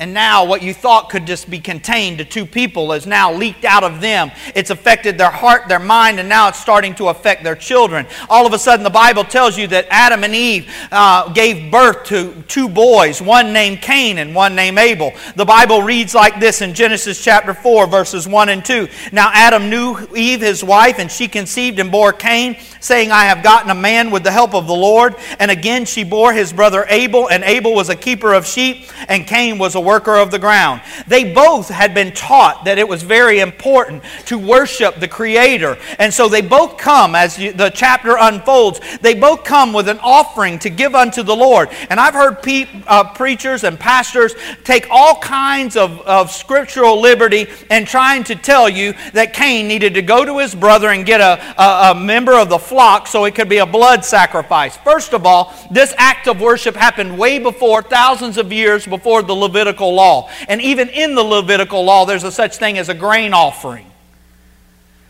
And 0.00 0.14
now, 0.14 0.46
what 0.46 0.62
you 0.62 0.72
thought 0.72 1.10
could 1.10 1.26
just 1.26 1.50
be 1.50 1.58
contained 1.58 2.16
to 2.18 2.24
two 2.24 2.46
people 2.46 2.94
is 2.94 3.06
now 3.06 3.34
leaked 3.34 3.66
out 3.66 3.84
of 3.84 4.00
them. 4.00 4.30
It's 4.54 4.70
affected 4.70 5.18
their 5.18 5.30
heart, 5.30 5.68
their 5.68 5.78
mind, 5.78 6.18
and 6.18 6.26
now 6.26 6.48
it's 6.48 6.58
starting 6.58 6.94
to 6.94 7.08
affect 7.08 7.44
their 7.44 7.54
children. 7.54 8.06
All 8.30 8.46
of 8.46 8.54
a 8.54 8.58
sudden, 8.58 8.82
the 8.82 8.88
Bible 8.88 9.24
tells 9.24 9.58
you 9.58 9.66
that 9.66 9.86
Adam 9.90 10.24
and 10.24 10.34
Eve 10.34 10.74
uh, 10.90 11.30
gave 11.34 11.70
birth 11.70 12.04
to 12.04 12.42
two 12.48 12.66
boys, 12.66 13.20
one 13.20 13.52
named 13.52 13.82
Cain 13.82 14.16
and 14.16 14.34
one 14.34 14.54
named 14.54 14.78
Abel. 14.78 15.12
The 15.36 15.44
Bible 15.44 15.82
reads 15.82 16.14
like 16.14 16.40
this 16.40 16.62
in 16.62 16.72
Genesis 16.72 17.22
chapter 17.22 17.52
4, 17.52 17.86
verses 17.86 18.26
1 18.26 18.48
and 18.48 18.64
2. 18.64 18.88
Now, 19.12 19.30
Adam 19.34 19.68
knew 19.68 19.98
Eve, 20.16 20.40
his 20.40 20.64
wife, 20.64 20.98
and 20.98 21.12
she 21.12 21.28
conceived 21.28 21.78
and 21.78 21.92
bore 21.92 22.14
Cain, 22.14 22.56
saying, 22.80 23.12
I 23.12 23.26
have 23.26 23.42
gotten 23.42 23.68
a 23.68 23.74
man 23.74 24.10
with 24.10 24.24
the 24.24 24.32
help 24.32 24.54
of 24.54 24.66
the 24.66 24.72
Lord. 24.72 25.14
And 25.38 25.50
again, 25.50 25.84
she 25.84 26.04
bore 26.04 26.32
his 26.32 26.54
brother 26.54 26.86
Abel, 26.88 27.28
and 27.28 27.44
Abel 27.44 27.74
was 27.74 27.90
a 27.90 27.96
keeper 27.96 28.32
of 28.32 28.46
sheep, 28.46 28.86
and 29.06 29.26
Cain 29.26 29.58
was 29.58 29.74
a 29.74 29.89
worker 29.90 30.16
of 30.16 30.30
the 30.30 30.38
ground. 30.38 30.80
They 31.08 31.24
both 31.34 31.68
had 31.68 31.94
been 31.94 32.12
taught 32.12 32.64
that 32.66 32.78
it 32.78 32.86
was 32.86 33.02
very 33.02 33.40
important 33.40 34.04
to 34.26 34.38
worship 34.38 34.92
the 35.00 35.08
Creator. 35.08 35.72
And 35.98 36.14
so 36.14 36.28
they 36.28 36.42
both 36.42 36.78
come, 36.78 37.16
as 37.16 37.36
the 37.36 37.72
chapter 37.74 38.14
unfolds, 38.28 38.78
they 39.02 39.14
both 39.14 39.42
come 39.42 39.72
with 39.72 39.88
an 39.88 39.98
offering 40.18 40.58
to 40.60 40.70
give 40.70 40.94
unto 40.94 41.22
the 41.24 41.34
Lord. 41.34 41.68
And 41.90 41.98
I've 41.98 42.14
heard 42.14 42.36
pe- 42.42 42.68
uh, 42.86 43.12
preachers 43.14 43.64
and 43.64 43.78
pastors 43.78 44.32
take 44.62 44.86
all 44.90 45.16
kinds 45.18 45.76
of, 45.76 46.00
of 46.02 46.30
scriptural 46.30 47.00
liberty 47.00 47.46
and 47.68 47.86
trying 47.86 48.22
to 48.24 48.36
tell 48.36 48.68
you 48.68 48.94
that 49.12 49.34
Cain 49.34 49.66
needed 49.66 49.94
to 49.94 50.02
go 50.02 50.24
to 50.24 50.38
his 50.38 50.54
brother 50.54 50.90
and 50.90 51.04
get 51.04 51.20
a, 51.20 51.32
a, 51.60 51.90
a 51.90 51.94
member 51.94 52.34
of 52.38 52.48
the 52.48 52.58
flock 52.58 53.08
so 53.08 53.24
it 53.24 53.34
could 53.34 53.48
be 53.48 53.58
a 53.58 53.66
blood 53.66 54.04
sacrifice. 54.04 54.76
First 54.76 55.14
of 55.14 55.26
all, 55.26 55.42
this 55.70 55.94
act 55.98 56.28
of 56.28 56.40
worship 56.40 56.76
happened 56.76 57.18
way 57.18 57.40
before, 57.40 57.82
thousands 57.82 58.38
of 58.38 58.52
years 58.52 58.86
before 58.86 59.22
the 59.22 59.34
Levitical 59.34 59.79
law 59.86 60.10
law. 60.10 60.30
And 60.48 60.60
even 60.60 60.88
in 60.88 61.14
the 61.14 61.22
Levitical 61.22 61.84
law, 61.84 62.04
there's 62.04 62.24
a 62.24 62.32
such 62.32 62.56
thing 62.56 62.78
as 62.78 62.88
a 62.88 62.94
grain 62.94 63.32
offering. 63.34 63.86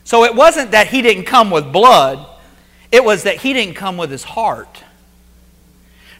So 0.04 0.24
it 0.24 0.34
wasn't 0.34 0.72
that 0.72 0.88
he 0.88 1.02
didn't 1.02 1.24
come 1.24 1.50
with 1.50 1.72
blood, 1.72 2.26
it 2.90 3.04
was 3.04 3.22
that 3.24 3.36
he 3.36 3.52
didn't 3.52 3.74
come 3.74 3.96
with 3.96 4.10
his 4.10 4.24
heart. 4.24 4.82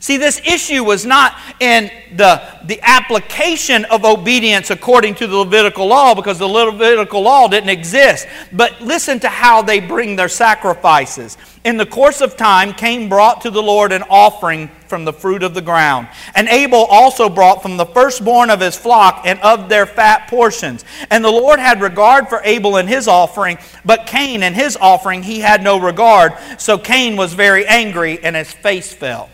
See, 0.00 0.16
this 0.16 0.40
issue 0.47 0.83
was 0.83 1.04
not 1.04 1.37
in 1.61 1.90
the, 2.16 2.42
the 2.64 2.80
application 2.83 3.85
of 3.85 4.07
obedience 4.07 4.71
according 4.71 5.16
to 5.16 5.26
the 5.26 5.37
Levitical 5.37 5.87
law 5.87 6.14
because 6.14 6.38
the 6.38 6.49
Levitical 6.49 7.21
law 7.21 7.49
didn't 7.49 7.69
exist. 7.69 8.26
But 8.50 8.80
listen 8.80 9.21
to 9.21 9.28
how 9.28 9.61
they 9.61 9.78
bring 9.78 10.16
their 10.16 10.30
sacrifices. 10.30 11.37
In 11.64 11.76
the 11.76 11.85
course 11.85 12.23
of 12.23 12.38
time, 12.38 12.73
Cain 12.73 13.11
brought 13.11 13.42
to 13.42 13.50
the 13.50 13.62
Lord 13.62 13.92
an 13.92 14.02
offering 14.09 14.69
from 14.87 15.04
the 15.04 15.12
fruit 15.12 15.42
of 15.42 15.52
the 15.52 15.61
ground. 15.61 16.09
And 16.35 16.49
Abel 16.49 16.87
also 16.87 17.28
brought 17.28 17.61
from 17.61 17.76
the 17.76 17.85
firstborn 17.85 18.49
of 18.49 18.61
his 18.61 18.76
flock 18.76 19.21
and 19.26 19.38
of 19.40 19.69
their 19.69 19.85
fat 19.85 20.28
portions. 20.28 20.83
And 21.11 21.23
the 21.23 21.30
Lord 21.30 21.61
had 21.61 21.83
regard 21.83 22.30
for 22.30 22.40
Abel 22.42 22.78
and 22.78 22.88
his 22.88 23.07
offering, 23.07 23.59
but 23.85 24.07
Cain 24.07 24.42
and 24.42 24.57
his 24.57 24.78
offering 24.80 25.23
he 25.23 25.40
had 25.40 25.62
no 25.62 25.78
regard. 25.78 26.33
So 26.57 26.78
Cain 26.78 27.16
was 27.16 27.35
very 27.35 27.66
angry, 27.66 28.19
and 28.25 28.35
his 28.35 28.50
face 28.50 28.95
fell. 28.95 29.28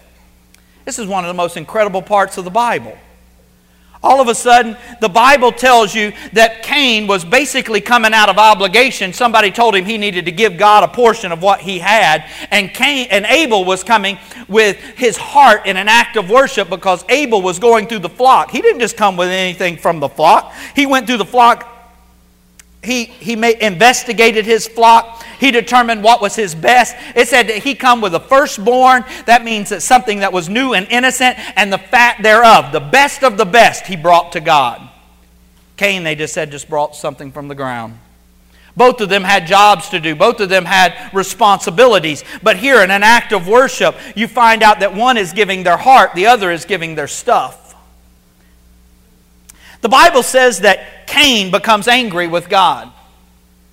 This 0.87 1.01
is 1.01 1.09
one 1.09 1.25
of 1.25 1.29
the 1.29 1.35
most 1.35 1.57
incredible 1.57 2.01
parts 2.01 2.39
of 2.39 2.45
the 2.45 2.51
Bible. 2.51 2.97
All 4.05 4.21
of 4.21 4.29
a 4.29 4.37
sudden, 4.37 4.77
the 5.01 5.09
Bible 5.09 5.51
tells 5.51 5.93
you 5.93 6.13
that 6.33 6.63
Cain 6.63 7.09
was 7.09 7.25
basically 7.25 7.81
coming 7.81 8.15
out 8.15 8.29
of 8.29 8.39
obligation. 8.39 9.13
Somebody 9.13 9.51
told 9.51 9.75
him 9.75 9.85
he 9.85 9.99
needed 9.99 10.27
to 10.27 10.31
give 10.31 10.57
God 10.57 10.85
a 10.85 10.89
portion 10.89 11.33
of 11.33 11.43
what 11.43 11.59
he 11.59 11.81
had. 11.81 12.25
And, 12.53 12.73
Cain, 12.73 13.09
and 13.11 13.27
Abel 13.27 13.65
was 13.65 13.83
coming 13.83 14.17
with 14.47 14.79
his 14.79 15.17
heart 15.17 15.67
in 15.67 15.77
an 15.77 15.89
act 15.89 16.17
of 16.17 16.31
worship 16.31 16.71
because 16.71 17.05
Abel 17.09 17.43
was 17.43 17.59
going 17.59 17.89
through 17.89 17.99
the 17.99 18.09
flock. 18.09 18.53
He 18.53 18.63
didn't 18.63 18.81
just 18.81 18.97
come 18.97 19.17
with 19.17 19.29
anything 19.29 19.79
from 19.79 19.99
the 19.99 20.09
flock, 20.09 20.55
he 20.77 20.87
went 20.87 21.09
through 21.09 21.19
the 21.19 21.25
flock 21.25 21.76
he, 22.87 23.05
he 23.05 23.33
investigated 23.33 24.47
his 24.47 24.67
flock. 24.67 25.23
He 25.39 25.51
determined 25.51 26.03
what 26.03 26.23
was 26.23 26.35
his 26.35 26.55
best. 26.55 26.97
It 27.15 27.29
said 27.29 27.49
that 27.49 27.59
he 27.59 27.75
come 27.75 28.01
with 28.01 28.13
the 28.13 28.21
firstborn. 28.21 29.05
That 29.27 29.45
means 29.45 29.69
that 29.71 29.83
something 29.83 30.21
that 30.21 30.33
was 30.33 30.49
new 30.49 30.73
and 30.73 30.87
innocent, 30.89 31.37
and 31.59 31.73
the 31.73 31.79
fat 31.79 32.23
thereof, 32.23 32.73
the 32.73 32.81
best 32.81 33.23
of 33.23 33.37
the 33.37 33.45
best, 33.45 33.87
he 33.87 33.97
brought 33.97 34.33
to 34.33 34.41
God. 34.41 34.89
Cain, 35.77 36.05
they 36.05 36.15
just 36.15 36.33
said, 36.33 36.51
just 36.51 36.71
brought 36.71 36.97
something 36.97 37.33
from 37.33 37.49
the 37.49 37.55
ground. 37.55 37.99
Both 38.77 39.01
of 39.01 39.09
them 39.09 39.25
had 39.25 39.47
jobs 39.47 39.89
to 39.91 40.01
do. 40.01 40.15
Both 40.15 40.41
of 40.41 40.49
them 40.49 40.65
had 40.65 41.11
responsibilities. 41.15 42.25
But 42.43 42.57
here, 42.57 42.83
in 42.83 42.91
an 42.91 43.03
act 43.03 43.33
of 43.33 43.49
worship, 43.49 43.97
you 44.15 44.29
find 44.29 44.63
out 44.63 44.81
that 44.81 44.95
one 44.95 45.17
is 45.17 45.33
giving 45.33 45.63
their 45.63 45.79
heart, 45.79 46.15
the 46.15 46.27
other 46.27 46.51
is 46.51 46.65
giving 46.65 46.95
their 46.95 47.09
stuff. 47.09 47.75
The 49.81 49.89
Bible 49.89 50.23
says 50.23 50.61
that 50.61 50.96
Cain 51.17 51.51
becomes 51.51 51.89
angry 51.89 52.27
with 52.27 52.51
God. 52.51 52.93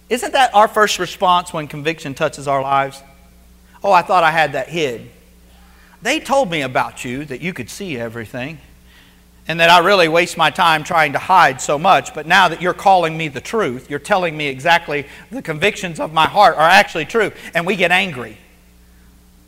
Isn't 0.09 0.31
that 0.31 0.55
our 0.55 0.69
first 0.69 0.97
response 0.97 1.51
when 1.51 1.67
conviction 1.67 2.13
touches 2.13 2.47
our 2.47 2.61
lives? 2.61 3.03
Oh, 3.83 3.91
I 3.91 4.01
thought 4.01 4.23
I 4.23 4.31
had 4.31 4.53
that 4.53 4.69
hid. 4.69 5.09
They 6.01 6.21
told 6.21 6.49
me 6.49 6.61
about 6.61 7.03
you 7.03 7.25
that 7.25 7.41
you 7.41 7.53
could 7.53 7.69
see 7.69 7.97
everything. 7.97 8.59
and 9.47 9.59
that 9.59 9.69
I 9.69 9.79
really 9.79 10.07
waste 10.07 10.37
my 10.37 10.49
time 10.49 10.83
trying 10.83 11.13
to 11.13 11.19
hide 11.19 11.59
so 11.59 11.77
much. 11.77 12.13
But 12.13 12.25
now 12.25 12.47
that 12.47 12.61
you're 12.61 12.73
calling 12.73 13.17
me 13.17 13.27
the 13.27 13.41
truth, 13.41 13.89
you're 13.89 13.99
telling 13.99 14.37
me 14.37 14.47
exactly 14.47 15.05
the 15.31 15.41
convictions 15.41 15.99
of 15.99 16.13
my 16.13 16.27
heart 16.27 16.55
are 16.55 16.61
actually 16.61 17.05
true, 17.05 17.31
and 17.53 17.65
we 17.65 17.75
get 17.75 17.91
angry. 17.91 18.37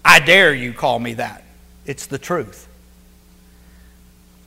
I 0.03 0.19
dare 0.19 0.53
you 0.53 0.73
call 0.73 0.99
me 0.99 1.13
that. 1.15 1.43
It's 1.85 2.07
the 2.07 2.17
truth. 2.17 2.67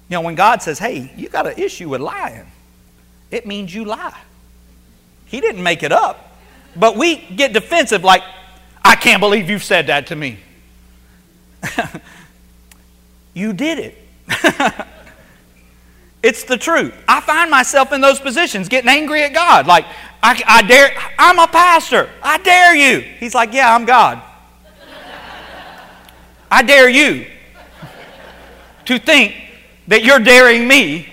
You 0.08 0.14
know, 0.14 0.20
when 0.20 0.34
God 0.34 0.62
says, 0.62 0.78
hey, 0.78 1.12
you 1.16 1.28
got 1.28 1.46
an 1.46 1.58
issue 1.58 1.88
with 1.88 2.00
lying, 2.00 2.46
it 3.30 3.46
means 3.46 3.74
you 3.74 3.84
lie. 3.84 4.18
He 5.26 5.40
didn't 5.40 5.62
make 5.62 5.82
it 5.82 5.92
up. 5.92 6.36
But 6.74 6.96
we 6.96 7.16
get 7.16 7.52
defensive 7.52 8.04
like, 8.04 8.22
I 8.84 8.94
can't 8.94 9.20
believe 9.20 9.50
you've 9.50 9.64
said 9.64 9.88
that 9.88 10.06
to 10.08 10.16
me. 10.16 10.38
you 13.34 13.52
did 13.52 13.78
it. 13.78 13.98
it's 16.22 16.44
the 16.44 16.56
truth. 16.56 16.94
I 17.06 17.20
find 17.20 17.50
myself 17.50 17.92
in 17.92 18.00
those 18.00 18.20
positions 18.20 18.68
getting 18.68 18.88
angry 18.88 19.22
at 19.24 19.34
God. 19.34 19.66
Like, 19.66 19.84
I, 20.22 20.42
I 20.46 20.62
dare, 20.62 20.96
I'm 21.18 21.38
a 21.38 21.46
pastor. 21.46 22.08
I 22.22 22.38
dare 22.38 22.74
you. 22.74 23.00
He's 23.00 23.34
like, 23.34 23.52
Yeah, 23.52 23.74
I'm 23.74 23.84
God. 23.84 24.22
I 26.50 26.62
dare 26.62 26.88
you 26.88 27.26
to 28.86 28.98
think 28.98 29.34
that 29.88 30.02
you're 30.04 30.18
daring 30.18 30.66
me 30.66 31.12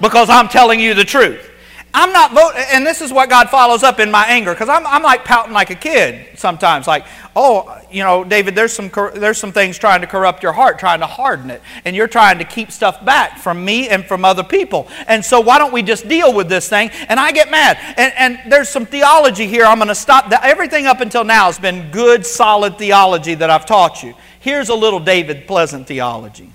because 0.00 0.30
I'm 0.30 0.48
telling 0.48 0.80
you 0.80 0.94
the 0.94 1.04
truth. 1.04 1.48
I'm 1.94 2.12
not 2.12 2.32
voting, 2.32 2.62
and 2.70 2.86
this 2.86 3.00
is 3.00 3.12
what 3.12 3.30
God 3.30 3.48
follows 3.48 3.82
up 3.82 3.98
in 3.98 4.10
my 4.10 4.26
anger, 4.26 4.52
because 4.52 4.68
I'm, 4.68 4.86
I'm 4.86 5.02
like 5.02 5.24
pouting 5.24 5.54
like 5.54 5.70
a 5.70 5.74
kid 5.74 6.38
sometimes. 6.38 6.86
Like, 6.86 7.06
oh, 7.34 7.80
you 7.90 8.04
know, 8.04 8.24
David, 8.24 8.54
there's 8.54 8.74
some, 8.74 8.90
there's 9.14 9.38
some 9.38 9.52
things 9.52 9.78
trying 9.78 10.02
to 10.02 10.06
corrupt 10.06 10.42
your 10.42 10.52
heart, 10.52 10.78
trying 10.78 11.00
to 11.00 11.06
harden 11.06 11.50
it, 11.50 11.62
and 11.86 11.96
you're 11.96 12.06
trying 12.06 12.38
to 12.38 12.44
keep 12.44 12.70
stuff 12.70 13.02
back 13.06 13.38
from 13.38 13.64
me 13.64 13.88
and 13.88 14.04
from 14.04 14.24
other 14.24 14.44
people. 14.44 14.86
And 15.06 15.24
so, 15.24 15.40
why 15.40 15.58
don't 15.58 15.72
we 15.72 15.82
just 15.82 16.06
deal 16.06 16.34
with 16.34 16.48
this 16.50 16.68
thing? 16.68 16.90
And 17.08 17.18
I 17.18 17.32
get 17.32 17.50
mad. 17.50 17.78
And, 17.96 18.12
and 18.16 18.52
there's 18.52 18.68
some 18.68 18.84
theology 18.84 19.46
here. 19.46 19.64
I'm 19.64 19.78
going 19.78 19.88
to 19.88 19.94
stop. 19.94 20.30
Everything 20.30 20.86
up 20.86 21.00
until 21.00 21.24
now 21.24 21.46
has 21.46 21.58
been 21.58 21.90
good, 21.90 22.26
solid 22.26 22.76
theology 22.76 23.34
that 23.34 23.48
I've 23.48 23.64
taught 23.64 24.02
you. 24.02 24.14
Here's 24.40 24.68
a 24.68 24.74
little 24.74 25.00
David 25.00 25.46
Pleasant 25.46 25.86
theology. 25.86 26.52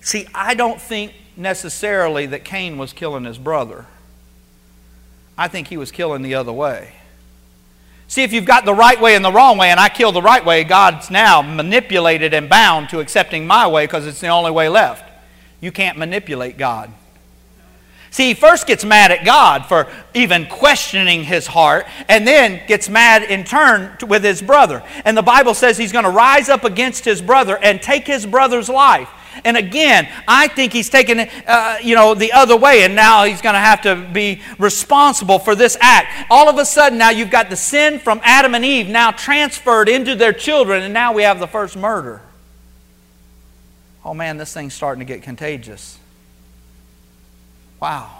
See, 0.00 0.26
I 0.32 0.54
don't 0.54 0.80
think 0.80 1.12
necessarily 1.40 2.26
that 2.26 2.44
Cain 2.44 2.78
was 2.78 2.92
killing 2.92 3.24
his 3.24 3.38
brother. 3.38 3.86
I 5.36 5.48
think 5.48 5.68
he 5.68 5.76
was 5.76 5.90
killing 5.90 6.22
the 6.22 6.34
other 6.34 6.52
way. 6.52 6.92
See, 8.08 8.24
if 8.24 8.32
you've 8.32 8.44
got 8.44 8.64
the 8.64 8.74
right 8.74 9.00
way 9.00 9.14
and 9.14 9.24
the 9.24 9.32
wrong 9.32 9.56
way, 9.56 9.70
and 9.70 9.78
I 9.78 9.88
kill 9.88 10.12
the 10.12 10.20
right 10.20 10.44
way, 10.44 10.64
God's 10.64 11.10
now 11.10 11.42
manipulated 11.42 12.34
and 12.34 12.48
bound 12.48 12.88
to 12.90 12.98
accepting 12.98 13.46
my 13.46 13.66
way 13.68 13.84
because 13.84 14.06
it's 14.06 14.20
the 14.20 14.28
only 14.28 14.50
way 14.50 14.68
left. 14.68 15.08
You 15.60 15.70
can't 15.70 15.96
manipulate 15.96 16.58
God. 16.58 16.92
See, 18.10 18.28
he 18.28 18.34
first 18.34 18.66
gets 18.66 18.84
mad 18.84 19.12
at 19.12 19.24
God 19.24 19.66
for 19.66 19.86
even 20.12 20.46
questioning 20.46 21.22
his 21.22 21.46
heart, 21.46 21.86
and 22.08 22.26
then 22.26 22.60
gets 22.66 22.88
mad 22.88 23.22
in 23.22 23.44
turn 23.44 23.96
with 24.08 24.24
his 24.24 24.42
brother. 24.42 24.82
And 25.04 25.16
the 25.16 25.22
Bible 25.22 25.54
says 25.54 25.78
he's 25.78 25.92
going 25.92 26.04
to 26.04 26.10
rise 26.10 26.48
up 26.48 26.64
against 26.64 27.04
his 27.04 27.22
brother 27.22 27.56
and 27.56 27.80
take 27.80 28.08
his 28.08 28.26
brother's 28.26 28.68
life. 28.68 29.08
And 29.44 29.56
again, 29.56 30.08
I 30.26 30.48
think 30.48 30.72
he's 30.72 30.88
taken 30.88 31.20
it, 31.20 31.30
uh, 31.46 31.78
you 31.82 31.94
know, 31.94 32.14
the 32.14 32.32
other 32.32 32.56
way, 32.56 32.82
and 32.82 32.94
now 32.94 33.24
he's 33.24 33.40
going 33.40 33.54
to 33.54 33.60
have 33.60 33.82
to 33.82 33.96
be 34.12 34.42
responsible 34.58 35.38
for 35.38 35.54
this 35.54 35.76
act. 35.80 36.30
All 36.30 36.48
of 36.48 36.58
a 36.58 36.64
sudden, 36.64 36.98
now 36.98 37.10
you've 37.10 37.30
got 37.30 37.50
the 37.50 37.56
sin 37.56 37.98
from 37.98 38.20
Adam 38.22 38.54
and 38.54 38.64
Eve 38.64 38.88
now 38.88 39.10
transferred 39.10 39.88
into 39.88 40.14
their 40.14 40.32
children, 40.32 40.82
and 40.82 40.94
now 40.94 41.12
we 41.12 41.22
have 41.22 41.38
the 41.38 41.46
first 41.46 41.76
murder. 41.76 42.22
Oh 44.04 44.14
man, 44.14 44.36
this 44.36 44.52
thing's 44.52 44.74
starting 44.74 45.00
to 45.00 45.04
get 45.04 45.22
contagious. 45.22 45.98
Wow. 47.80 48.10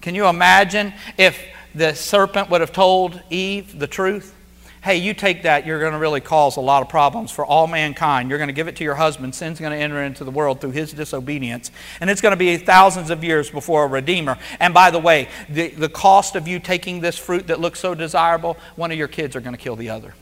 Can 0.00 0.14
you 0.14 0.26
imagine 0.26 0.92
if 1.16 1.40
the 1.74 1.94
serpent 1.94 2.50
would 2.50 2.60
have 2.60 2.72
told 2.72 3.20
Eve 3.30 3.78
the 3.78 3.86
truth? 3.86 4.34
Hey, 4.82 4.96
you 4.96 5.14
take 5.14 5.42
that, 5.42 5.66
you're 5.66 5.80
going 5.80 5.92
to 5.92 5.98
really 5.98 6.20
cause 6.20 6.56
a 6.56 6.60
lot 6.60 6.82
of 6.82 6.88
problems 6.88 7.30
for 7.30 7.44
all 7.44 7.66
mankind. 7.66 8.28
You're 8.28 8.38
going 8.38 8.48
to 8.48 8.54
give 8.54 8.68
it 8.68 8.76
to 8.76 8.84
your 8.84 8.94
husband. 8.94 9.34
Sin's 9.34 9.58
going 9.58 9.72
to 9.72 9.78
enter 9.78 10.02
into 10.02 10.24
the 10.24 10.30
world 10.30 10.60
through 10.60 10.70
his 10.70 10.92
disobedience. 10.92 11.70
And 12.00 12.08
it's 12.08 12.20
going 12.20 12.32
to 12.32 12.36
be 12.36 12.56
thousands 12.56 13.10
of 13.10 13.24
years 13.24 13.50
before 13.50 13.84
a 13.84 13.86
Redeemer. 13.86 14.38
And 14.60 14.72
by 14.72 14.90
the 14.90 14.98
way, 14.98 15.28
the, 15.48 15.68
the 15.68 15.88
cost 15.88 16.36
of 16.36 16.46
you 16.46 16.58
taking 16.58 17.00
this 17.00 17.18
fruit 17.18 17.48
that 17.48 17.60
looks 17.60 17.80
so 17.80 17.94
desirable, 17.94 18.56
one 18.76 18.90
of 18.92 18.98
your 18.98 19.08
kids 19.08 19.34
are 19.36 19.40
going 19.40 19.56
to 19.56 19.60
kill 19.60 19.76
the 19.76 19.90
other. 19.90 20.14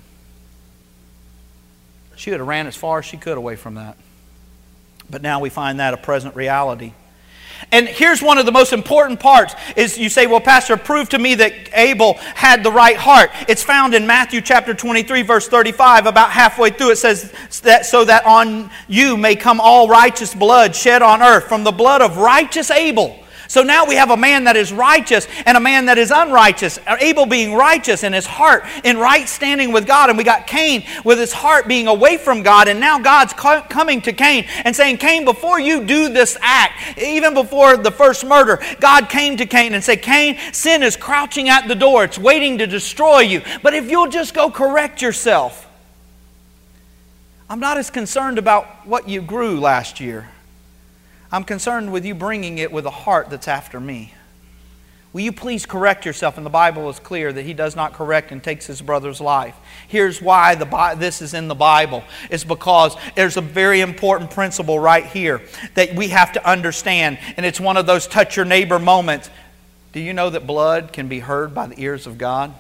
She 2.17 2.31
would 2.31 2.41
have 2.41 2.49
ran 2.49 2.67
as 2.67 2.77
far 2.77 3.01
as 3.01 3.05
she 3.05 3.19
could 3.19 3.37
away 3.37 3.57
from 3.57 3.75
that. 3.75 3.97
But 5.09 5.23
now 5.23 5.41
we 5.41 5.51
find 5.51 5.81
that 5.81 5.95
a 5.95 5.99
present 5.99 6.35
reality. 6.35 6.95
And 7.73 7.89
here's 7.89 8.23
one 8.23 8.39
of 8.39 8.47
the 8.47 8.53
most 8.53 8.73
important 8.73 9.21
parts 9.21 9.55
is 9.77 9.99
you 9.99 10.09
say, 10.09 10.27
well, 10.27 10.41
Pastor, 10.41 10.77
prove 10.77 11.09
to 11.11 11.19
me 11.19 11.35
that 11.37 11.53
Abel 11.73 12.15
had 12.35 12.63
the 12.63 12.71
right 12.71 12.97
heart. 12.97 13.31
It's 13.49 13.63
found 13.63 13.95
in 13.95 14.07
Matthew 14.07 14.41
chapter 14.41 14.75
23, 14.75 15.23
verse 15.23 15.49
35. 15.49 16.07
About 16.07 16.31
halfway 16.31 16.71
through, 16.71 16.91
it 16.91 16.97
says 16.97 17.33
that 17.63 17.87
so 17.87 18.05
that 18.05 18.25
on 18.25 18.71
you 18.89 19.17
may 19.17 19.37
come 19.37 19.61
all 19.61 19.89
righteous 19.89 20.35
blood 20.35 20.77
shed 20.77 21.03
on 21.03 21.23
earth 21.23 21.45
from 21.45 21.65
the 21.65 21.73
blood 21.73 22.03
of 22.03 22.17
righteous 22.17 22.71
Abel 22.71 23.19
so 23.49 23.63
now 23.63 23.87
we 23.87 23.95
have 23.95 24.11
a 24.11 24.17
man 24.17 24.45
that 24.45 24.57
is 24.57 24.73
righteous 24.73 25.27
and 25.45 25.57
a 25.57 25.61
man 25.61 25.87
that 25.87 25.99
is 25.99 26.11
unrighteous. 26.11 26.79
Uh, 26.87 26.97
Abel 27.01 27.27
being 27.27 27.55
righteous 27.55 28.03
in 28.03 28.13
his 28.13 28.27
heart, 28.27 28.65
in 28.85 28.99
right 28.99 29.29
standing 29.29 29.73
with 29.73 29.87
God. 29.87 30.09
And 30.09 30.19
we 30.19 30.25
got 30.25 30.47
Cain 30.47 30.85
with 31.05 31.19
his 31.19 31.33
heart 31.33 31.69
being 31.69 31.87
away 31.87 32.17
from 32.17 32.43
God. 32.43 32.69
And 32.69 32.81
now 32.81 32.99
God's 32.99 33.33
coming 33.33 34.01
to 34.03 34.13
Cain 34.13 34.47
and 34.65 34.75
saying, 34.75 34.99
Cain, 34.99 35.25
before 35.25 35.61
you 35.61 35.85
do 35.85 36.09
this 36.09 36.37
act, 36.41 36.99
even 36.99 37.35
before 37.35 37.77
the 37.77 37.91
first 37.91 38.25
murder, 38.25 38.61
God 38.81 39.09
came 39.09 39.37
to 39.37 39.47
Cain 39.47 39.75
and 39.75 39.83
said, 39.83 40.03
Cain, 40.03 40.39
sin 40.53 40.83
is 40.83 40.97
crouching 40.97 41.49
at 41.49 41.69
the 41.69 41.75
door. 41.75 42.05
It's 42.05 42.19
waiting 42.19 42.59
to 42.59 42.67
destroy 42.67 43.21
you. 43.21 43.43
But 43.63 43.75
if 43.75 43.91
you'll 43.91 44.09
just 44.09 44.35
go 44.35 44.51
correct 44.51 45.03
yourself, 45.03 45.67
I'm 47.49 47.61
not 47.61 47.77
as 47.77 47.91
concerned 47.91 48.39
about 48.39 48.87
what 48.87 49.09
you 49.09 49.23
grew 49.23 49.61
last 49.61 50.01
year. 50.01 50.29
I'm 51.37 51.45
concerned 51.45 51.93
with 51.93 52.07
you 52.07 52.15
bringing 52.15 52.57
it 52.57 52.73
with 52.73 52.87
a 52.87 52.91
heart 52.91 53.29
that's 53.29 53.47
after 53.47 53.79
me. 53.79 54.15
Will 55.13 55.21
you 55.21 55.33
please 55.33 55.67
correct 55.67 56.07
yourself? 56.07 56.39
And 56.39 56.47
the 56.47 56.51
Bible 56.51 56.89
is 56.89 56.99
clear 56.99 57.31
that 57.31 57.43
he 57.43 57.53
does 57.53 57.77
not 57.77 57.93
correct 57.93 58.33
and 58.33 58.43
takes 58.43 58.67
his 58.67 58.81
brother's 58.81 59.21
life. 59.21 59.55
Here's 59.87 60.23
why 60.23 60.55
the, 60.55 60.95
this 60.97 61.21
is 61.21 61.35
in 61.35 61.49
the 61.49 61.55
Bible. 61.55 62.05
It's 62.31 62.43
because 62.43 62.97
there's 63.17 63.37
a 63.37 63.43
very 63.43 63.83
important 63.83 64.31
principle 64.31 64.81
right 64.81 65.05
here 65.05 65.43
that 65.75 65.95
we 65.95 66.09
have 66.09 66.33
to 66.33 66.49
understand. 66.49 67.19
And 67.37 67.45
it's 67.45 67.61
one 67.61 67.77
of 67.77 67.85
those 67.85 68.07
touch 68.07 68.37
your 68.37 68.47
neighbor 68.47 68.79
moments. 68.79 69.29
Do 69.93 70.01
you 70.01 70.15
know 70.15 70.31
that 70.31 70.47
blood 70.47 70.95
can 70.95 71.07
be 71.07 71.21
heard 71.21 71.55
by 71.55 71.67
the 71.67 71.79
ears 71.79 72.07
of 72.07 72.17
God? 72.17 72.55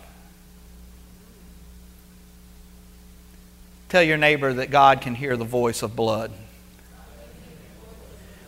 Tell 3.88 4.02
your 4.02 4.18
neighbor 4.18 4.52
that 4.52 4.70
God 4.70 5.00
can 5.00 5.14
hear 5.14 5.38
the 5.38 5.44
voice 5.46 5.82
of 5.82 5.96
blood. 5.96 6.30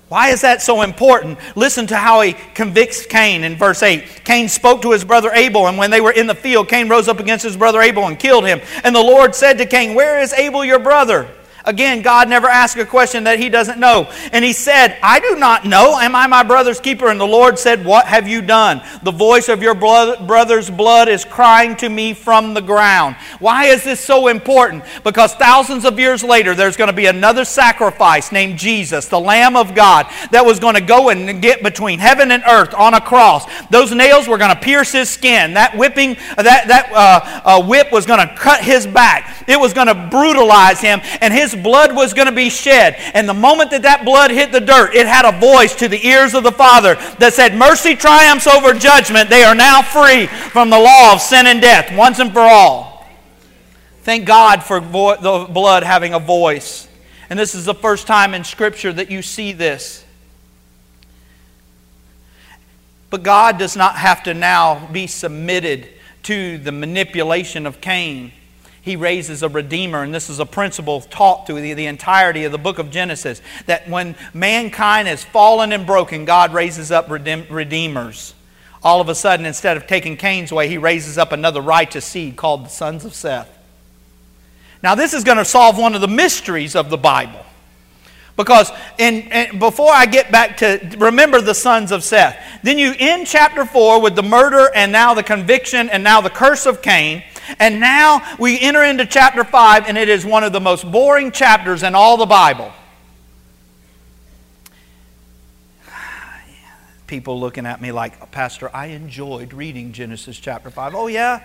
Why 0.08 0.30
is 0.30 0.40
that 0.40 0.62
so 0.62 0.82
important? 0.82 1.38
Listen 1.54 1.86
to 1.88 1.96
how 1.96 2.22
he 2.22 2.32
convicts 2.54 3.04
Cain 3.04 3.44
in 3.44 3.56
verse 3.56 3.82
8. 3.82 4.24
Cain 4.24 4.48
spoke 4.48 4.80
to 4.82 4.92
his 4.92 5.04
brother 5.04 5.30
Abel, 5.32 5.66
and 5.66 5.76
when 5.76 5.90
they 5.90 6.00
were 6.00 6.12
in 6.12 6.26
the 6.26 6.34
field, 6.34 6.68
Cain 6.68 6.88
rose 6.88 7.08
up 7.08 7.20
against 7.20 7.44
his 7.44 7.56
brother 7.56 7.82
Abel 7.82 8.06
and 8.06 8.18
killed 8.18 8.46
him. 8.46 8.60
And 8.84 8.96
the 8.96 9.02
Lord 9.02 9.34
said 9.34 9.58
to 9.58 9.66
Cain, 9.66 9.94
Where 9.94 10.20
is 10.20 10.32
Abel 10.32 10.64
your 10.64 10.78
brother? 10.78 11.28
Again, 11.68 12.00
God 12.00 12.30
never 12.30 12.46
asks 12.46 12.80
a 12.80 12.86
question 12.86 13.24
that 13.24 13.38
he 13.38 13.50
doesn't 13.50 13.78
know. 13.78 14.10
And 14.32 14.42
he 14.42 14.54
said, 14.54 14.96
I 15.02 15.20
do 15.20 15.36
not 15.36 15.66
know. 15.66 15.98
Am 15.98 16.16
I 16.16 16.26
my 16.26 16.42
brother's 16.42 16.80
keeper? 16.80 17.08
And 17.08 17.20
the 17.20 17.26
Lord 17.26 17.58
said, 17.58 17.84
What 17.84 18.06
have 18.06 18.26
you 18.26 18.40
done? 18.40 18.80
The 19.02 19.10
voice 19.10 19.50
of 19.50 19.62
your 19.62 19.74
brother's 19.74 20.70
blood 20.70 21.08
is 21.08 21.26
crying 21.26 21.76
to 21.76 21.90
me 21.90 22.14
from 22.14 22.54
the 22.54 22.62
ground. 22.62 23.16
Why 23.38 23.66
is 23.66 23.84
this 23.84 24.00
so 24.00 24.28
important? 24.28 24.82
Because 25.04 25.34
thousands 25.34 25.84
of 25.84 25.98
years 25.98 26.24
later, 26.24 26.54
there's 26.54 26.78
going 26.78 26.88
to 26.88 26.96
be 26.96 27.04
another 27.04 27.44
sacrifice 27.44 28.32
named 28.32 28.58
Jesus, 28.58 29.06
the 29.06 29.20
Lamb 29.20 29.54
of 29.54 29.74
God, 29.74 30.06
that 30.30 30.46
was 30.46 30.58
going 30.58 30.74
to 30.74 30.80
go 30.80 31.10
and 31.10 31.42
get 31.42 31.62
between 31.62 31.98
heaven 31.98 32.30
and 32.30 32.42
earth 32.48 32.72
on 32.72 32.94
a 32.94 33.00
cross. 33.02 33.44
Those 33.68 33.92
nails 33.92 34.26
were 34.26 34.38
going 34.38 34.54
to 34.54 34.60
pierce 34.60 34.92
his 34.92 35.10
skin. 35.10 35.52
That 35.52 35.76
whipping, 35.76 36.14
that, 36.38 36.66
that 36.68 36.90
uh, 36.94 37.42
uh, 37.44 37.66
whip 37.66 37.92
was 37.92 38.06
going 38.06 38.26
to 38.26 38.34
cut 38.36 38.64
his 38.64 38.86
back. 38.86 39.44
It 39.46 39.60
was 39.60 39.74
going 39.74 39.88
to 39.88 40.08
brutalize 40.10 40.80
him. 40.80 41.00
And 41.20 41.34
his 41.34 41.57
blood 41.62 41.94
was 41.94 42.14
going 42.14 42.26
to 42.28 42.34
be 42.34 42.50
shed. 42.50 42.96
And 43.14 43.28
the 43.28 43.34
moment 43.34 43.70
that 43.70 43.82
that 43.82 44.04
blood 44.04 44.30
hit 44.30 44.52
the 44.52 44.60
dirt, 44.60 44.94
it 44.94 45.06
had 45.06 45.24
a 45.24 45.38
voice 45.38 45.74
to 45.76 45.88
the 45.88 46.06
ears 46.06 46.34
of 46.34 46.42
the 46.42 46.52
Father 46.52 46.94
that 47.18 47.34
said, 47.34 47.54
Mercy 47.54 47.94
triumphs 47.94 48.46
over 48.46 48.72
judgment. 48.72 49.30
They 49.30 49.44
are 49.44 49.54
now 49.54 49.82
free 49.82 50.26
from 50.26 50.70
the 50.70 50.78
law 50.78 51.12
of 51.12 51.20
sin 51.20 51.46
and 51.46 51.60
death 51.60 51.96
once 51.96 52.18
and 52.18 52.32
for 52.32 52.40
all. 52.40 53.06
Thank 54.02 54.26
God 54.26 54.62
for 54.62 54.80
vo- 54.80 55.20
the 55.20 55.52
blood 55.52 55.82
having 55.82 56.14
a 56.14 56.18
voice. 56.18 56.88
And 57.30 57.38
this 57.38 57.54
is 57.54 57.66
the 57.66 57.74
first 57.74 58.06
time 58.06 58.32
in 58.32 58.42
Scripture 58.42 58.92
that 58.92 59.10
you 59.10 59.20
see 59.20 59.52
this. 59.52 60.04
But 63.10 63.22
God 63.22 63.58
does 63.58 63.76
not 63.76 63.96
have 63.96 64.22
to 64.24 64.34
now 64.34 64.86
be 64.92 65.06
submitted 65.06 65.88
to 66.24 66.58
the 66.58 66.72
manipulation 66.72 67.66
of 67.66 67.80
Cain. 67.80 68.32
He 68.80 68.96
raises 68.96 69.42
a 69.42 69.48
redeemer, 69.48 70.02
and 70.02 70.14
this 70.14 70.30
is 70.30 70.38
a 70.38 70.46
principle 70.46 71.00
taught 71.00 71.46
through 71.46 71.60
the, 71.60 71.74
the 71.74 71.86
entirety 71.86 72.44
of 72.44 72.52
the 72.52 72.58
book 72.58 72.78
of 72.78 72.90
Genesis 72.90 73.42
that 73.66 73.88
when 73.88 74.14
mankind 74.32 75.08
has 75.08 75.24
fallen 75.24 75.72
and 75.72 75.86
broken, 75.86 76.24
God 76.24 76.52
raises 76.52 76.90
up 76.90 77.10
redeem, 77.10 77.46
redeemers. 77.50 78.34
All 78.82 79.00
of 79.00 79.08
a 79.08 79.14
sudden, 79.14 79.44
instead 79.44 79.76
of 79.76 79.86
taking 79.86 80.16
Cain's 80.16 80.52
way, 80.52 80.68
he 80.68 80.78
raises 80.78 81.18
up 81.18 81.32
another 81.32 81.60
righteous 81.60 82.04
seed 82.04 82.36
called 82.36 82.64
the 82.64 82.70
sons 82.70 83.04
of 83.04 83.14
Seth. 83.14 83.50
Now, 84.82 84.94
this 84.94 85.12
is 85.12 85.24
going 85.24 85.38
to 85.38 85.44
solve 85.44 85.76
one 85.76 85.94
of 85.94 86.00
the 86.00 86.08
mysteries 86.08 86.76
of 86.76 86.88
the 86.88 86.96
Bible. 86.96 87.44
Because 88.36 88.70
in, 88.98 89.22
in, 89.32 89.58
before 89.58 89.90
I 89.92 90.06
get 90.06 90.30
back 90.30 90.58
to 90.58 90.96
remember 90.96 91.40
the 91.40 91.56
sons 91.56 91.90
of 91.90 92.04
Seth, 92.04 92.38
then 92.62 92.78
you 92.78 92.94
end 92.96 93.26
chapter 93.26 93.64
4 93.64 94.00
with 94.00 94.14
the 94.14 94.22
murder 94.22 94.70
and 94.76 94.92
now 94.92 95.12
the 95.12 95.24
conviction 95.24 95.90
and 95.90 96.04
now 96.04 96.20
the 96.20 96.30
curse 96.30 96.64
of 96.64 96.80
Cain. 96.80 97.24
And 97.58 97.80
now 97.80 98.36
we 98.38 98.60
enter 98.60 98.82
into 98.84 99.06
chapter 99.06 99.44
5, 99.44 99.88
and 99.88 99.96
it 99.96 100.08
is 100.08 100.24
one 100.24 100.44
of 100.44 100.52
the 100.52 100.60
most 100.60 100.90
boring 100.90 101.32
chapters 101.32 101.82
in 101.82 101.94
all 101.94 102.16
the 102.16 102.26
Bible. 102.26 102.72
People 107.06 107.40
looking 107.40 107.64
at 107.64 107.80
me 107.80 107.90
like, 107.90 108.30
Pastor, 108.30 108.70
I 108.74 108.86
enjoyed 108.86 109.54
reading 109.54 109.92
Genesis 109.92 110.38
chapter 110.38 110.70
5. 110.70 110.94
Oh, 110.94 111.06
yeah? 111.06 111.42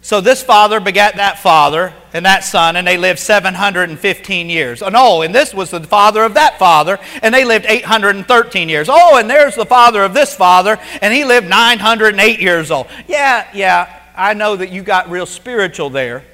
So 0.00 0.20
this 0.20 0.42
father 0.42 0.78
begat 0.78 1.16
that 1.16 1.40
father 1.40 1.92
and 2.12 2.24
that 2.24 2.44
son, 2.44 2.76
and 2.76 2.86
they 2.86 2.96
lived 2.96 3.18
715 3.18 4.48
years. 4.48 4.80
Oh, 4.80 4.90
no, 4.90 5.22
and 5.22 5.34
this 5.34 5.52
was 5.52 5.70
the 5.70 5.82
father 5.82 6.22
of 6.22 6.34
that 6.34 6.58
father, 6.58 6.98
and 7.20 7.34
they 7.34 7.44
lived 7.44 7.66
813 7.66 8.68
years. 8.68 8.88
Oh, 8.88 9.16
and 9.16 9.28
there's 9.28 9.56
the 9.56 9.66
father 9.66 10.04
of 10.04 10.14
this 10.14 10.36
father, 10.36 10.78
and 11.02 11.12
he 11.12 11.24
lived 11.24 11.48
908 11.48 12.38
years 12.38 12.70
old. 12.70 12.86
Yeah, 13.08 13.48
yeah, 13.52 13.97
I 14.18 14.34
know 14.34 14.56
that 14.56 14.70
you 14.70 14.82
got 14.82 15.08
real 15.08 15.26
spiritual 15.26 15.90
there. 15.90 16.24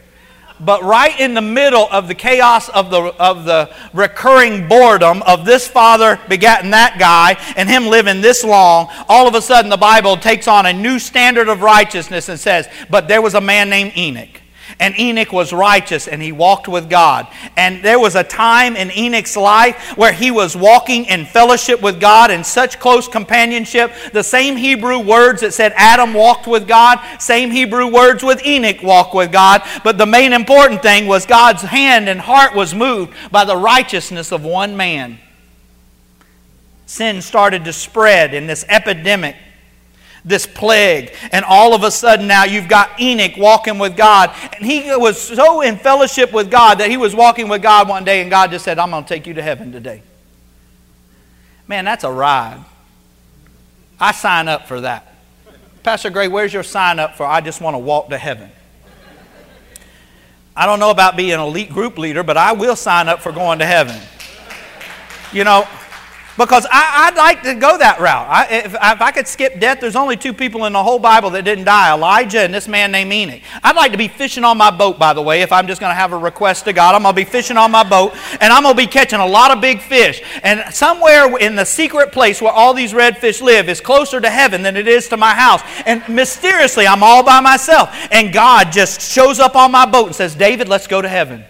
But 0.60 0.82
right 0.82 1.18
in 1.18 1.34
the 1.34 1.42
middle 1.42 1.88
of 1.90 2.06
the 2.06 2.14
chaos 2.14 2.68
of 2.68 2.88
the, 2.90 3.02
of 3.20 3.44
the 3.44 3.74
recurring 3.92 4.68
boredom 4.68 5.20
of 5.22 5.44
this 5.44 5.66
father 5.66 6.16
begatting 6.28 6.70
that 6.70 6.96
guy 6.98 7.36
and 7.56 7.68
him 7.68 7.86
living 7.86 8.20
this 8.20 8.44
long, 8.44 8.88
all 9.08 9.26
of 9.28 9.34
a 9.34 9.42
sudden 9.42 9.68
the 9.68 9.76
Bible 9.76 10.16
takes 10.16 10.46
on 10.46 10.64
a 10.64 10.72
new 10.72 10.98
standard 10.98 11.48
of 11.48 11.60
righteousness 11.60 12.28
and 12.28 12.38
says, 12.38 12.68
But 12.88 13.08
there 13.08 13.20
was 13.20 13.34
a 13.34 13.40
man 13.40 13.68
named 13.68 13.92
Enoch. 13.96 14.40
And 14.80 14.98
Enoch 14.98 15.32
was 15.32 15.52
righteous 15.52 16.08
and 16.08 16.20
he 16.20 16.32
walked 16.32 16.68
with 16.68 16.90
God. 16.90 17.26
And 17.56 17.82
there 17.82 17.98
was 17.98 18.16
a 18.16 18.24
time 18.24 18.76
in 18.76 18.90
Enoch's 18.90 19.36
life 19.36 19.96
where 19.96 20.12
he 20.12 20.30
was 20.30 20.56
walking 20.56 21.04
in 21.04 21.26
fellowship 21.26 21.80
with 21.80 22.00
God 22.00 22.30
in 22.30 22.42
such 22.42 22.80
close 22.80 23.06
companionship. 23.06 23.92
The 24.12 24.24
same 24.24 24.56
Hebrew 24.56 24.98
words 24.98 25.42
that 25.42 25.54
said 25.54 25.72
Adam 25.76 26.12
walked 26.14 26.46
with 26.46 26.66
God, 26.66 26.98
same 27.18 27.50
Hebrew 27.50 27.86
words 27.86 28.22
with 28.22 28.44
Enoch 28.44 28.82
walked 28.82 29.14
with 29.14 29.30
God. 29.30 29.62
But 29.84 29.98
the 29.98 30.06
main 30.06 30.32
important 30.32 30.82
thing 30.82 31.06
was 31.06 31.26
God's 31.26 31.62
hand 31.62 32.08
and 32.08 32.20
heart 32.20 32.54
was 32.54 32.74
moved 32.74 33.14
by 33.30 33.44
the 33.44 33.56
righteousness 33.56 34.32
of 34.32 34.44
one 34.44 34.76
man. 34.76 35.18
Sin 36.86 37.22
started 37.22 37.64
to 37.64 37.72
spread 37.72 38.34
in 38.34 38.46
this 38.46 38.64
epidemic 38.68 39.36
this 40.24 40.46
plague. 40.46 41.14
And 41.32 41.44
all 41.44 41.74
of 41.74 41.82
a 41.82 41.90
sudden 41.90 42.26
now 42.26 42.44
you've 42.44 42.68
got 42.68 42.98
Enoch 43.00 43.36
walking 43.36 43.78
with 43.78 43.96
God. 43.96 44.34
And 44.54 44.64
he 44.64 44.90
was 44.96 45.20
so 45.20 45.60
in 45.60 45.76
fellowship 45.76 46.32
with 46.32 46.50
God 46.50 46.78
that 46.78 46.90
he 46.90 46.96
was 46.96 47.14
walking 47.14 47.48
with 47.48 47.62
God 47.62 47.88
one 47.88 48.04
day 48.04 48.22
and 48.22 48.30
God 48.30 48.50
just 48.50 48.64
said, 48.64 48.78
I'm 48.78 48.90
going 48.90 49.04
to 49.04 49.08
take 49.08 49.26
you 49.26 49.34
to 49.34 49.42
heaven 49.42 49.72
today. 49.72 50.02
Man, 51.68 51.84
that's 51.84 52.04
a 52.04 52.10
ride. 52.10 52.62
I 54.00 54.12
sign 54.12 54.48
up 54.48 54.66
for 54.66 54.80
that. 54.82 55.14
Pastor 55.82 56.10
Gray, 56.10 56.28
where's 56.28 56.52
your 56.52 56.62
sign 56.62 56.98
up 56.98 57.16
for 57.16 57.26
I 57.26 57.40
just 57.40 57.60
want 57.60 57.74
to 57.74 57.78
walk 57.78 58.08
to 58.08 58.18
heaven? 58.18 58.50
I 60.56 60.66
don't 60.66 60.78
know 60.78 60.90
about 60.90 61.16
being 61.16 61.32
an 61.32 61.40
elite 61.40 61.70
group 61.70 61.98
leader, 61.98 62.22
but 62.22 62.36
I 62.36 62.52
will 62.52 62.76
sign 62.76 63.08
up 63.08 63.20
for 63.20 63.32
going 63.32 63.58
to 63.58 63.66
heaven. 63.66 64.00
You 65.32 65.44
know, 65.44 65.66
because 66.36 66.66
I, 66.70 67.10
would 67.10 67.16
like 67.16 67.42
to 67.42 67.54
go 67.54 67.78
that 67.78 68.00
route. 68.00 68.26
I, 68.28 68.46
if, 68.50 68.74
if, 68.74 68.78
I 68.80 69.12
could 69.12 69.28
skip 69.28 69.60
death, 69.60 69.80
there's 69.80 69.96
only 69.96 70.16
two 70.16 70.32
people 70.32 70.64
in 70.64 70.72
the 70.72 70.82
whole 70.82 70.98
Bible 70.98 71.30
that 71.30 71.44
didn't 71.44 71.64
die 71.64 71.94
Elijah 71.94 72.40
and 72.40 72.52
this 72.52 72.66
man 72.66 72.90
named 72.90 73.12
Enoch. 73.12 73.40
I'd 73.62 73.76
like 73.76 73.92
to 73.92 73.98
be 73.98 74.08
fishing 74.08 74.42
on 74.42 74.58
my 74.58 74.70
boat, 74.70 74.98
by 74.98 75.12
the 75.12 75.22
way, 75.22 75.42
if 75.42 75.52
I'm 75.52 75.66
just 75.66 75.80
going 75.80 75.90
to 75.90 75.94
have 75.94 76.12
a 76.12 76.18
request 76.18 76.64
to 76.64 76.72
God. 76.72 76.94
I'm 76.94 77.02
going 77.02 77.14
to 77.14 77.16
be 77.16 77.24
fishing 77.24 77.56
on 77.56 77.70
my 77.70 77.84
boat 77.84 78.14
and 78.40 78.52
I'm 78.52 78.62
going 78.62 78.74
to 78.74 78.82
be 78.82 78.86
catching 78.86 79.20
a 79.20 79.26
lot 79.26 79.52
of 79.52 79.60
big 79.60 79.80
fish. 79.80 80.22
And 80.42 80.74
somewhere 80.74 81.36
in 81.38 81.54
the 81.54 81.64
secret 81.64 82.10
place 82.12 82.42
where 82.42 82.52
all 82.52 82.74
these 82.74 82.92
redfish 82.92 83.40
live 83.40 83.68
is 83.68 83.80
closer 83.80 84.20
to 84.20 84.30
heaven 84.30 84.62
than 84.62 84.76
it 84.76 84.88
is 84.88 85.08
to 85.10 85.16
my 85.16 85.34
house. 85.34 85.62
And 85.86 86.06
mysteriously, 86.08 86.86
I'm 86.86 87.02
all 87.02 87.22
by 87.22 87.40
myself. 87.40 87.94
And 88.10 88.32
God 88.32 88.72
just 88.72 89.00
shows 89.00 89.38
up 89.38 89.54
on 89.54 89.70
my 89.70 89.86
boat 89.86 90.06
and 90.06 90.16
says, 90.16 90.34
David, 90.34 90.68
let's 90.68 90.86
go 90.88 91.00
to 91.00 91.08
heaven 91.08 91.44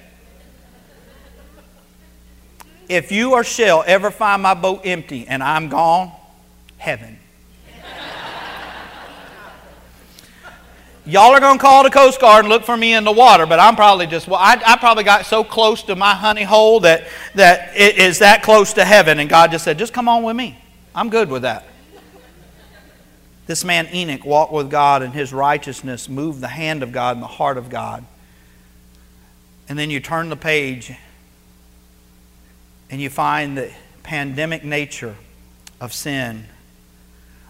if 2.88 3.12
you 3.12 3.32
or 3.32 3.44
shall 3.44 3.84
ever 3.86 4.10
find 4.10 4.42
my 4.42 4.54
boat 4.54 4.82
empty 4.84 5.26
and 5.26 5.42
I'm 5.42 5.68
gone, 5.68 6.12
heaven. 6.78 7.18
Y'all 11.06 11.32
are 11.32 11.40
going 11.40 11.58
to 11.58 11.62
call 11.62 11.82
the 11.82 11.90
Coast 11.90 12.18
Guard 12.18 12.46
and 12.46 12.48
look 12.48 12.64
for 12.64 12.76
me 12.76 12.94
in 12.94 13.04
the 13.04 13.12
water, 13.12 13.44
but 13.44 13.60
I'm 13.60 13.76
probably 13.76 14.06
just, 14.06 14.26
well, 14.26 14.40
I, 14.40 14.58
I 14.66 14.78
probably 14.78 15.04
got 15.04 15.26
so 15.26 15.44
close 15.44 15.82
to 15.82 15.96
my 15.96 16.14
honey 16.14 16.44
hole 16.44 16.80
that, 16.80 17.06
that 17.34 17.76
it 17.76 17.98
is 17.98 18.20
that 18.20 18.42
close 18.42 18.72
to 18.74 18.86
heaven. 18.86 19.18
And 19.18 19.28
God 19.28 19.50
just 19.50 19.64
said, 19.64 19.76
just 19.78 19.92
come 19.92 20.08
on 20.08 20.22
with 20.22 20.34
me. 20.34 20.58
I'm 20.94 21.10
good 21.10 21.28
with 21.28 21.42
that. 21.42 21.66
This 23.46 23.64
man 23.64 23.86
Enoch 23.92 24.24
walked 24.24 24.54
with 24.54 24.70
God, 24.70 25.02
and 25.02 25.12
his 25.12 25.30
righteousness 25.30 26.08
moved 26.08 26.40
the 26.40 26.48
hand 26.48 26.82
of 26.82 26.90
God 26.90 27.16
and 27.16 27.22
the 27.22 27.26
heart 27.26 27.58
of 27.58 27.68
God. 27.68 28.06
And 29.68 29.78
then 29.78 29.90
you 29.90 30.00
turn 30.00 30.30
the 30.30 30.36
page 30.36 30.92
and 32.94 33.02
you 33.02 33.10
find 33.10 33.58
the 33.58 33.72
pandemic 34.04 34.62
nature 34.62 35.16
of 35.80 35.92
sin 35.92 36.44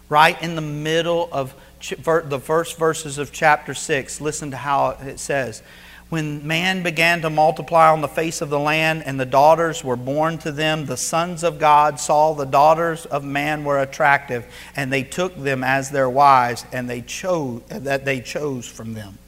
right 0.09 0.41
in 0.41 0.55
the 0.55 0.61
middle 0.61 1.29
of 1.31 1.53
the 1.99 2.39
first 2.43 2.79
verses 2.79 3.19
of 3.19 3.31
chapter 3.31 3.75
6. 3.75 4.21
Listen 4.21 4.49
to 4.49 4.57
how 4.57 4.97
it 5.01 5.19
says. 5.19 5.61
When 6.09 6.47
man 6.47 6.81
began 6.81 7.21
to 7.21 7.29
multiply 7.29 7.91
on 7.91 8.01
the 8.01 8.07
face 8.07 8.41
of 8.41 8.49
the 8.49 8.57
land 8.57 9.03
and 9.05 9.19
the 9.19 9.25
daughters 9.27 9.83
were 9.83 9.95
born 9.95 10.39
to 10.39 10.51
them, 10.51 10.87
the 10.87 10.97
sons 10.97 11.43
of 11.43 11.59
God 11.59 11.99
saw 11.99 12.33
the 12.33 12.45
daughters 12.45 13.05
of 13.05 13.23
man 13.23 13.63
were 13.65 13.79
attractive, 13.79 14.47
and 14.75 14.91
they 14.91 15.03
took 15.03 15.37
them 15.37 15.63
as 15.63 15.91
their 15.91 16.09
wives, 16.09 16.65
and 16.71 16.89
they 16.89 17.01
chose 17.01 17.61
that 17.67 18.03
they 18.03 18.19
chose 18.19 18.65
from 18.65 18.95
them. 18.95 19.19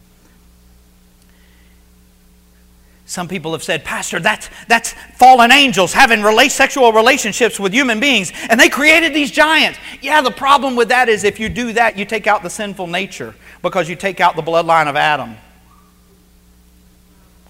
Some 3.08 3.30
people 3.30 3.54
have 3.54 3.64
said, 3.64 3.86
Pastor, 3.86 4.20
that's, 4.20 4.50
that's 4.68 4.92
fallen 5.16 5.50
angels 5.50 5.94
having 5.94 6.20
rela- 6.20 6.52
sexual 6.52 6.92
relationships 6.92 7.58
with 7.58 7.72
human 7.72 8.02
beings, 8.02 8.34
and 8.50 8.60
they 8.60 8.68
created 8.68 9.14
these 9.14 9.32
giants. 9.32 9.80
Yeah, 10.02 10.20
the 10.20 10.30
problem 10.30 10.76
with 10.76 10.90
that 10.90 11.08
is 11.08 11.24
if 11.24 11.40
you 11.40 11.48
do 11.48 11.72
that, 11.74 11.98
you 11.98 12.04
take 12.04 12.28
out 12.28 12.44
the 12.44 12.50
sinful 12.50 12.88
nature 12.88 13.34
because 13.62 13.88
you 13.88 13.96
take 13.96 14.20
out 14.20 14.36
the 14.36 14.42
bloodline 14.42 14.90
of 14.90 14.98
Adam. 14.98 15.38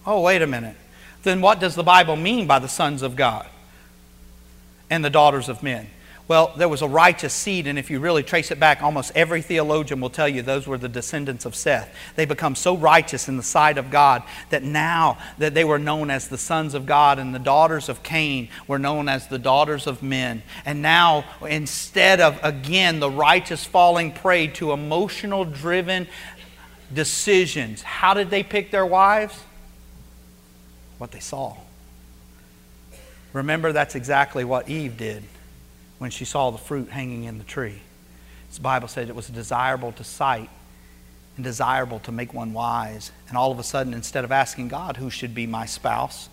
Oh, 0.06 0.22
wait 0.22 0.44
a 0.44 0.48
minute. 0.48 0.76
Then 1.24 1.42
what 1.42 1.60
does 1.60 1.74
the 1.74 1.84
Bible 1.84 2.16
mean 2.16 2.46
by 2.46 2.60
the 2.60 2.70
sons 2.70 3.02
of 3.02 3.16
God 3.16 3.48
and 4.92 5.04
the 5.04 5.10
daughters 5.10 5.50
of 5.50 5.64
men? 5.64 5.90
Well, 6.28 6.52
there 6.58 6.68
was 6.68 6.82
a 6.82 6.88
righteous 6.90 7.34
seed, 7.34 7.68
and 7.68 7.80
if 7.80 7.90
you 7.90 8.02
really 8.02 8.22
trace 8.22 8.52
it 8.52 8.60
back, 8.60 8.84
almost 8.84 9.14
every 9.16 9.42
theologian 9.42 10.02
will 10.02 10.10
tell 10.10 10.28
you 10.28 10.42
those 10.42 10.68
were 10.68 10.78
the 10.78 10.90
descendants 10.90 11.46
of 11.46 11.56
Seth. 11.56 11.90
They 12.18 12.26
become 12.26 12.54
so 12.54 12.76
righteous 12.76 13.30
in 13.30 13.38
the 13.38 13.44
sight 13.44 13.78
of 13.78 13.90
God 13.90 14.24
that 14.50 14.62
now 14.62 15.20
that 15.38 15.54
they 15.54 15.64
were 15.64 15.80
known 15.80 16.12
as 16.12 16.28
the 16.28 16.38
sons 16.38 16.74
of 16.74 16.86
God, 16.86 17.18
and 17.18 17.34
the 17.34 17.40
daughters 17.40 17.88
of 17.88 18.04
Cain 18.04 18.50
were 18.68 18.78
known 18.78 19.08
as 19.08 19.28
the 19.28 19.40
daughters 19.40 19.88
of 19.88 20.04
men. 20.04 20.44
And 20.66 20.82
now, 20.82 21.24
instead 21.48 22.20
of, 22.20 22.38
again, 22.44 23.00
the 23.00 23.10
righteous 23.10 23.64
falling 23.64 24.12
prey 24.12 24.48
to 24.48 24.74
emotional 24.74 25.46
driven 25.46 26.08
decisions, 26.94 27.82
how 27.84 28.14
did 28.14 28.30
they 28.30 28.44
pick 28.44 28.70
their 28.70 28.86
wives? 28.86 29.46
What 30.98 31.12
they 31.12 31.22
saw. 31.22 31.56
Remember, 33.32 33.72
that's 33.72 33.96
exactly 33.96 34.44
what 34.44 34.68
Eve 34.68 34.98
did 34.98 35.24
when 35.98 36.12
she 36.12 36.26
saw 36.26 36.52
the 36.52 36.58
fruit 36.58 36.90
hanging 36.90 37.24
in 37.24 37.38
the 37.38 37.44
tree. 37.44 37.82
The 38.54 38.62
Bible 38.62 38.88
said 38.88 39.10
it 39.10 39.16
was 39.16 39.28
desirable 39.28 39.92
to 39.94 40.04
sight 40.04 40.50
and 41.36 41.44
desirable 41.44 42.00
to 42.00 42.12
make 42.12 42.34
one 42.34 42.54
wise. 42.54 43.12
And 43.28 43.38
all 43.38 43.52
of 43.52 43.60
a 43.60 43.64
sudden, 43.64 43.94
instead 43.94 44.24
of 44.24 44.32
asking 44.32 44.70
God 44.70 44.98
who 44.98 45.10
should 45.10 45.36
be 45.36 45.46
my 45.46 45.66
spouse, 45.66 46.30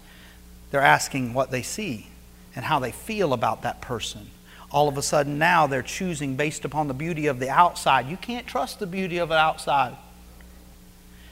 they're 0.70 0.80
asking 0.80 1.34
what 1.34 1.50
they 1.50 1.62
see 1.62 2.08
and 2.56 2.64
how 2.64 2.78
they 2.78 2.92
feel 2.92 3.32
about 3.32 3.62
that 3.62 3.80
person. 3.80 4.30
All 4.70 4.88
of 4.88 4.96
a 4.96 5.02
sudden, 5.02 5.38
now 5.38 5.66
they're 5.66 5.82
choosing 5.82 6.34
based 6.34 6.64
upon 6.64 6.88
the 6.88 6.94
beauty 6.94 7.26
of 7.26 7.38
the 7.38 7.50
outside. 7.50 8.08
You 8.08 8.16
can't 8.16 8.46
trust 8.46 8.78
the 8.78 8.86
beauty 8.86 9.18
of 9.18 9.28
the 9.28 9.36
outside. 9.36 9.96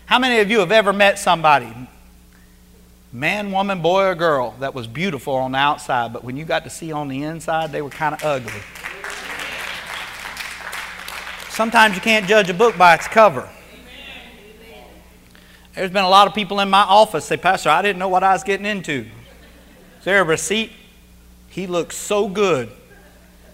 How 0.07 0.19
many 0.19 0.41
of 0.41 0.51
you 0.51 0.61
have 0.61 0.73
ever 0.73 0.93
met 0.93 1.19
somebody, 1.19 1.73
man, 3.13 3.53
woman, 3.53 3.83
boy, 3.83 4.07
or 4.07 4.15
girl 4.15 4.55
that 4.61 4.75
was 4.75 4.87
beautiful 4.87 5.35
on 5.35 5.53
the 5.53 5.59
outside, 5.59 6.13
but 6.13 6.25
when 6.25 6.37
you 6.37 6.45
got 6.45 6.65
to 6.65 6.71
see 6.71 6.93
on 6.93 7.09
the 7.09 7.23
inside, 7.23 7.71
they 7.71 7.83
were 7.83 7.91
kind 7.91 8.15
of 8.15 8.25
ugly. 8.25 8.53
Sometimes 11.51 11.95
you 11.95 12.01
can't 12.01 12.27
judge 12.27 12.49
a 12.49 12.55
book 12.55 12.79
by 12.79 12.95
its 12.95 13.07
cover. 13.07 13.49
There's 15.75 15.91
been 15.91 16.05
a 16.05 16.09
lot 16.09 16.27
of 16.27 16.35
people 16.35 16.61
in 16.61 16.71
my 16.71 16.83
office 16.83 17.27
say, 17.27 17.37
Pastor, 17.37 17.69
I 17.69 17.83
didn't 17.83 17.99
know 17.99 18.09
what 18.09 18.23
I 18.23 18.33
was 18.33 18.43
getting 18.43 18.67
into. 18.67 19.07
Is 19.99 20.05
there 20.05 20.21
a 20.21 20.25
receipt? 20.25 20.73
He 21.49 21.67
looked 21.67 21.93
so 21.93 22.29
good. 22.29 22.71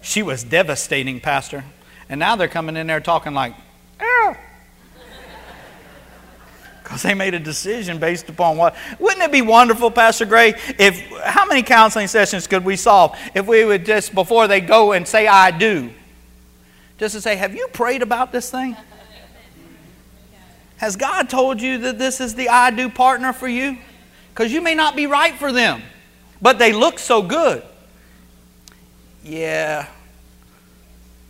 She 0.01 0.23
was 0.23 0.43
devastating, 0.43 1.19
Pastor. 1.19 1.65
And 2.07 2.19
now 2.19 2.35
they're 2.35 2.47
coming 2.47 2.77
in 2.77 2.87
there 2.87 3.01
talking 3.01 3.33
like, 3.33 3.53
yeah. 3.99 4.37
Because 6.89 7.03
they 7.03 7.13
made 7.13 7.35
a 7.35 7.39
decision 7.39 7.99
based 7.99 8.29
upon 8.29 8.57
what. 8.57 8.75
Wouldn't 8.97 9.21
it 9.21 9.31
be 9.31 9.43
wonderful, 9.43 9.91
Pastor 9.91 10.25
Gray, 10.25 10.55
if 10.79 10.99
how 11.21 11.45
many 11.45 11.61
counseling 11.61 12.07
sessions 12.07 12.47
could 12.47 12.65
we 12.65 12.75
solve 12.75 13.15
if 13.35 13.45
we 13.45 13.63
would 13.63 13.85
just, 13.85 14.15
before 14.15 14.47
they 14.47 14.59
go 14.59 14.93
and 14.93 15.07
say, 15.07 15.27
I 15.27 15.51
do, 15.51 15.91
just 16.97 17.13
to 17.13 17.21
say, 17.21 17.35
Have 17.35 17.53
you 17.53 17.67
prayed 17.67 18.01
about 18.01 18.31
this 18.31 18.49
thing? 18.49 18.75
Has 20.77 20.95
God 20.95 21.29
told 21.29 21.61
you 21.61 21.77
that 21.77 21.99
this 21.99 22.19
is 22.19 22.33
the 22.33 22.49
I 22.49 22.71
do 22.71 22.89
partner 22.89 23.33
for 23.33 23.47
you? 23.47 23.77
Because 24.33 24.51
you 24.51 24.59
may 24.59 24.73
not 24.73 24.95
be 24.95 25.05
right 25.05 25.35
for 25.35 25.51
them, 25.51 25.83
but 26.41 26.57
they 26.57 26.73
look 26.73 26.97
so 26.97 27.21
good. 27.21 27.61
Yeah. 29.23 29.85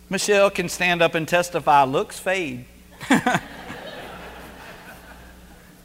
Michelle 0.08 0.48
can 0.48 0.70
stand 0.70 1.02
up 1.02 1.14
and 1.14 1.28
testify, 1.28 1.84
looks 1.84 2.18
fade. 2.18 2.64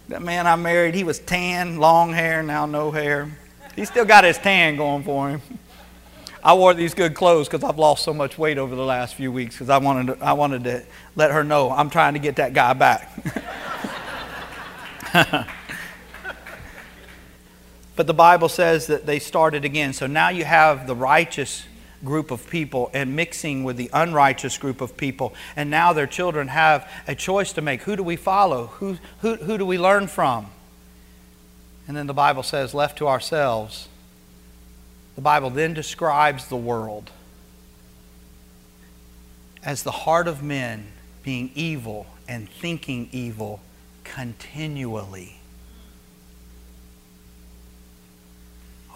that 0.09 0.21
man 0.21 0.47
I 0.47 0.55
married, 0.55 0.95
he 0.95 1.03
was 1.03 1.19
tan, 1.19 1.77
long 1.77 2.13
hair, 2.13 2.43
now 2.43 2.65
no 2.65 2.91
hair. 2.91 3.31
He 3.75 3.85
still 3.85 4.05
got 4.05 4.23
his 4.23 4.37
tan 4.37 4.77
going 4.77 5.03
for 5.03 5.29
him. 5.29 5.41
I 6.43 6.53
wore 6.53 6.75
these 6.75 6.93
good 6.93 7.15
clothes 7.15 7.47
because 7.47 7.63
I've 7.63 7.79
lost 7.79 8.03
so 8.03 8.13
much 8.13 8.37
weight 8.37 8.59
over 8.59 8.75
the 8.75 8.85
last 8.85 9.15
few 9.15 9.31
weeks 9.31 9.55
because 9.55 9.69
I 9.69 9.79
wanted 9.79 10.19
to, 10.19 10.23
I 10.23 10.33
wanted 10.33 10.63
to 10.65 10.83
let 11.15 11.31
her 11.31 11.43
know 11.43 11.71
I'm 11.71 11.89
trying 11.89 12.13
to 12.13 12.19
get 12.19 12.35
that 12.35 12.53
guy 12.53 12.73
back. 12.73 13.11
but 17.95 18.05
the 18.05 18.13
Bible 18.13 18.47
says 18.47 18.85
that 18.87 19.07
they 19.07 19.17
started 19.17 19.65
again. 19.65 19.91
So 19.91 20.05
now 20.05 20.29
you 20.29 20.45
have 20.45 20.85
the 20.85 20.95
righteous 20.95 21.65
group 22.05 22.31
of 22.31 22.49
people 22.49 22.89
and 22.93 23.15
mixing 23.15 23.63
with 23.63 23.77
the 23.77 23.89
unrighteous 23.91 24.57
group 24.57 24.79
of 24.79 24.95
people. 24.95 25.33
And 25.55 25.69
now 25.69 25.91
their 25.93 26.07
children 26.07 26.47
have 26.47 26.89
a 27.07 27.15
choice 27.15 27.51
to 27.53 27.61
make. 27.61 27.81
Who 27.83 27.95
do 27.95 28.03
we 28.03 28.15
follow? 28.15 28.67
Who, 28.67 28.97
who, 29.19 29.35
who 29.35 29.57
do 29.57 29.65
we 29.65 29.77
learn 29.77 30.07
from? 30.07 30.47
And 31.87 31.95
then 31.97 32.07
the 32.07 32.13
Bible 32.13 32.43
says, 32.43 32.73
left 32.73 32.97
to 32.99 33.07
ourselves, 33.07 33.87
the 35.15 35.21
Bible 35.21 35.49
then 35.49 35.73
describes 35.73 36.47
the 36.47 36.55
world 36.55 37.11
as 39.63 39.83
the 39.83 39.91
heart 39.91 40.27
of 40.27 40.43
men 40.43 40.87
being 41.23 41.51
evil 41.55 42.05
and 42.27 42.49
thinking 42.49 43.09
evil 43.11 43.59
continually. 44.03 45.39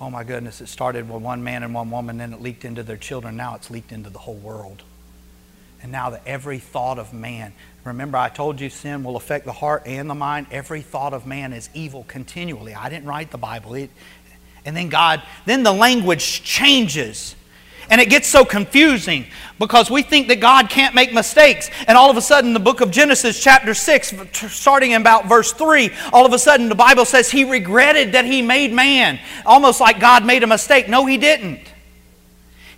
Oh 0.01 0.09
my 0.09 0.23
goodness, 0.23 0.61
it 0.61 0.67
started 0.67 1.09
with 1.09 1.21
one 1.21 1.43
man 1.43 1.61
and 1.63 1.73
one 1.73 1.91
woman, 1.91 2.17
then 2.17 2.33
it 2.33 2.41
leaked 2.41 2.63
into 2.63 2.83
their 2.83 2.97
children. 2.97 3.35
Now 3.35 3.55
it's 3.55 3.69
leaked 3.69 3.91
into 3.91 4.09
the 4.09 4.19
whole 4.19 4.35
world. 4.35 4.83
And 5.81 5.91
now 5.91 6.09
that 6.11 6.21
every 6.25 6.59
thought 6.59 6.99
of 6.99 7.13
man, 7.13 7.53
remember 7.83 8.17
I 8.17 8.29
told 8.29 8.61
you 8.61 8.69
sin 8.69 9.03
will 9.03 9.15
affect 9.15 9.45
the 9.45 9.53
heart 9.53 9.83
and 9.85 10.09
the 10.09 10.15
mind. 10.15 10.47
Every 10.51 10.81
thought 10.81 11.13
of 11.13 11.25
man 11.25 11.53
is 11.53 11.69
evil 11.73 12.05
continually. 12.07 12.73
I 12.73 12.89
didn't 12.89 13.07
write 13.07 13.31
the 13.31 13.37
Bible. 13.37 13.75
It, 13.75 13.89
and 14.65 14.75
then 14.75 14.89
God, 14.89 15.21
then 15.45 15.63
the 15.63 15.71
language 15.73 16.43
changes. 16.43 17.35
And 17.89 17.99
it 17.99 18.09
gets 18.09 18.27
so 18.27 18.45
confusing 18.45 19.25
because 19.57 19.89
we 19.89 20.01
think 20.01 20.27
that 20.27 20.39
God 20.39 20.69
can't 20.69 20.93
make 20.93 21.13
mistakes. 21.13 21.69
And 21.87 21.97
all 21.97 22.09
of 22.09 22.17
a 22.17 22.21
sudden, 22.21 22.53
the 22.53 22.59
book 22.59 22.81
of 22.81 22.91
Genesis, 22.91 23.41
chapter 23.41 23.73
6, 23.73 24.13
starting 24.31 24.91
in 24.91 25.01
about 25.01 25.27
verse 25.27 25.51
3, 25.53 25.89
all 26.13 26.25
of 26.25 26.33
a 26.33 26.39
sudden 26.39 26.69
the 26.69 26.75
Bible 26.75 27.05
says 27.05 27.31
he 27.31 27.43
regretted 27.43 28.11
that 28.13 28.25
he 28.25 28.41
made 28.41 28.71
man. 28.71 29.19
Almost 29.45 29.81
like 29.81 29.99
God 29.99 30.25
made 30.25 30.43
a 30.43 30.47
mistake. 30.47 30.87
No, 30.87 31.05
he 31.05 31.17
didn't. 31.17 31.59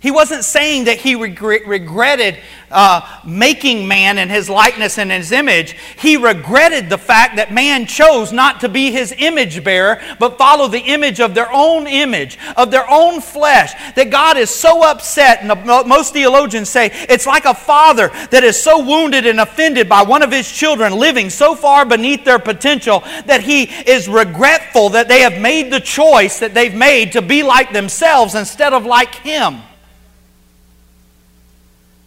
He 0.02 0.10
wasn't 0.10 0.44
saying 0.44 0.84
that 0.84 0.98
he 0.98 1.14
regretted 1.14 2.40
uh, 2.72 3.20
making 3.24 3.86
man 3.86 4.18
in 4.18 4.28
his 4.28 4.50
likeness 4.50 4.98
and 4.98 5.12
his 5.12 5.30
image. 5.30 5.76
He 5.96 6.16
regretted 6.16 6.90
the 6.90 6.98
fact 6.98 7.36
that 7.36 7.52
man 7.52 7.86
chose 7.86 8.32
not 8.32 8.60
to 8.60 8.68
be 8.68 8.90
his 8.90 9.14
image 9.16 9.62
bearer, 9.62 10.00
but 10.18 10.38
follow 10.38 10.66
the 10.66 10.80
image 10.80 11.20
of 11.20 11.36
their 11.36 11.52
own 11.52 11.86
image, 11.86 12.36
of 12.56 12.72
their 12.72 12.88
own 12.90 13.20
flesh. 13.20 13.74
That 13.94 14.10
God 14.10 14.36
is 14.36 14.50
so 14.50 14.82
upset, 14.82 15.40
and 15.40 15.50
the, 15.50 15.84
most 15.86 16.12
theologians 16.12 16.68
say 16.68 16.90
it's 17.08 17.26
like 17.26 17.44
a 17.44 17.54
father 17.54 18.08
that 18.30 18.42
is 18.42 18.60
so 18.60 18.84
wounded 18.84 19.24
and 19.24 19.38
offended 19.38 19.88
by 19.88 20.02
one 20.02 20.22
of 20.22 20.32
his 20.32 20.50
children 20.50 20.94
living 20.94 21.30
so 21.30 21.54
far 21.54 21.86
beneath 21.86 22.24
their 22.24 22.40
potential 22.40 23.04
that 23.26 23.42
he 23.42 23.64
is 23.88 24.08
regretful 24.08 24.88
that 24.90 25.06
they 25.06 25.20
have 25.20 25.40
made 25.40 25.72
the 25.72 25.78
choice 25.78 26.40
that 26.40 26.54
they've 26.54 26.74
made 26.74 27.12
to 27.12 27.22
be 27.22 27.44
like 27.44 27.72
themselves 27.72 28.34
instead 28.34 28.72
of 28.72 28.84
like 28.84 29.14
him. 29.14 29.62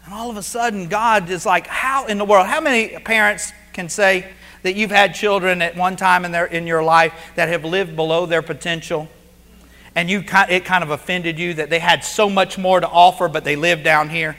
And 0.06 0.14
all 0.14 0.30
of 0.30 0.38
a 0.38 0.44
sudden, 0.44 0.88
God 0.88 1.30
is 1.32 1.46
like, 1.46 1.66
how 1.66 2.06
in 2.06 2.20
the 2.20 2.26
world? 2.26 2.46
How 2.46 2.62
many 2.62 2.90
parents 3.00 3.52
can 3.74 3.90
say 3.90 4.32
that 4.62 4.76
you've 4.76 4.92
had 4.92 5.16
children 5.16 5.64
at 5.64 5.76
one 5.76 5.96
time 5.96 6.26
in, 6.26 6.32
their, 6.32 6.46
in 6.46 6.68
your 6.68 6.84
life 6.84 7.14
that 7.36 7.50
have 7.50 7.66
lived 7.66 7.96
below 7.96 8.28
their 8.28 8.44
potential? 8.44 9.08
And 9.96 10.10
you, 10.10 10.24
it 10.50 10.64
kind 10.64 10.84
of 10.84 10.92
offended 10.92 11.40
you 11.40 11.56
that 11.56 11.72
they 11.72 11.80
had 11.80 12.04
so 12.04 12.30
much 12.30 12.58
more 12.58 12.80
to 12.80 12.88
offer, 12.88 13.28
but 13.28 13.44
they 13.44 13.56
lived 13.56 13.84
down 13.84 14.10
here? 14.10 14.36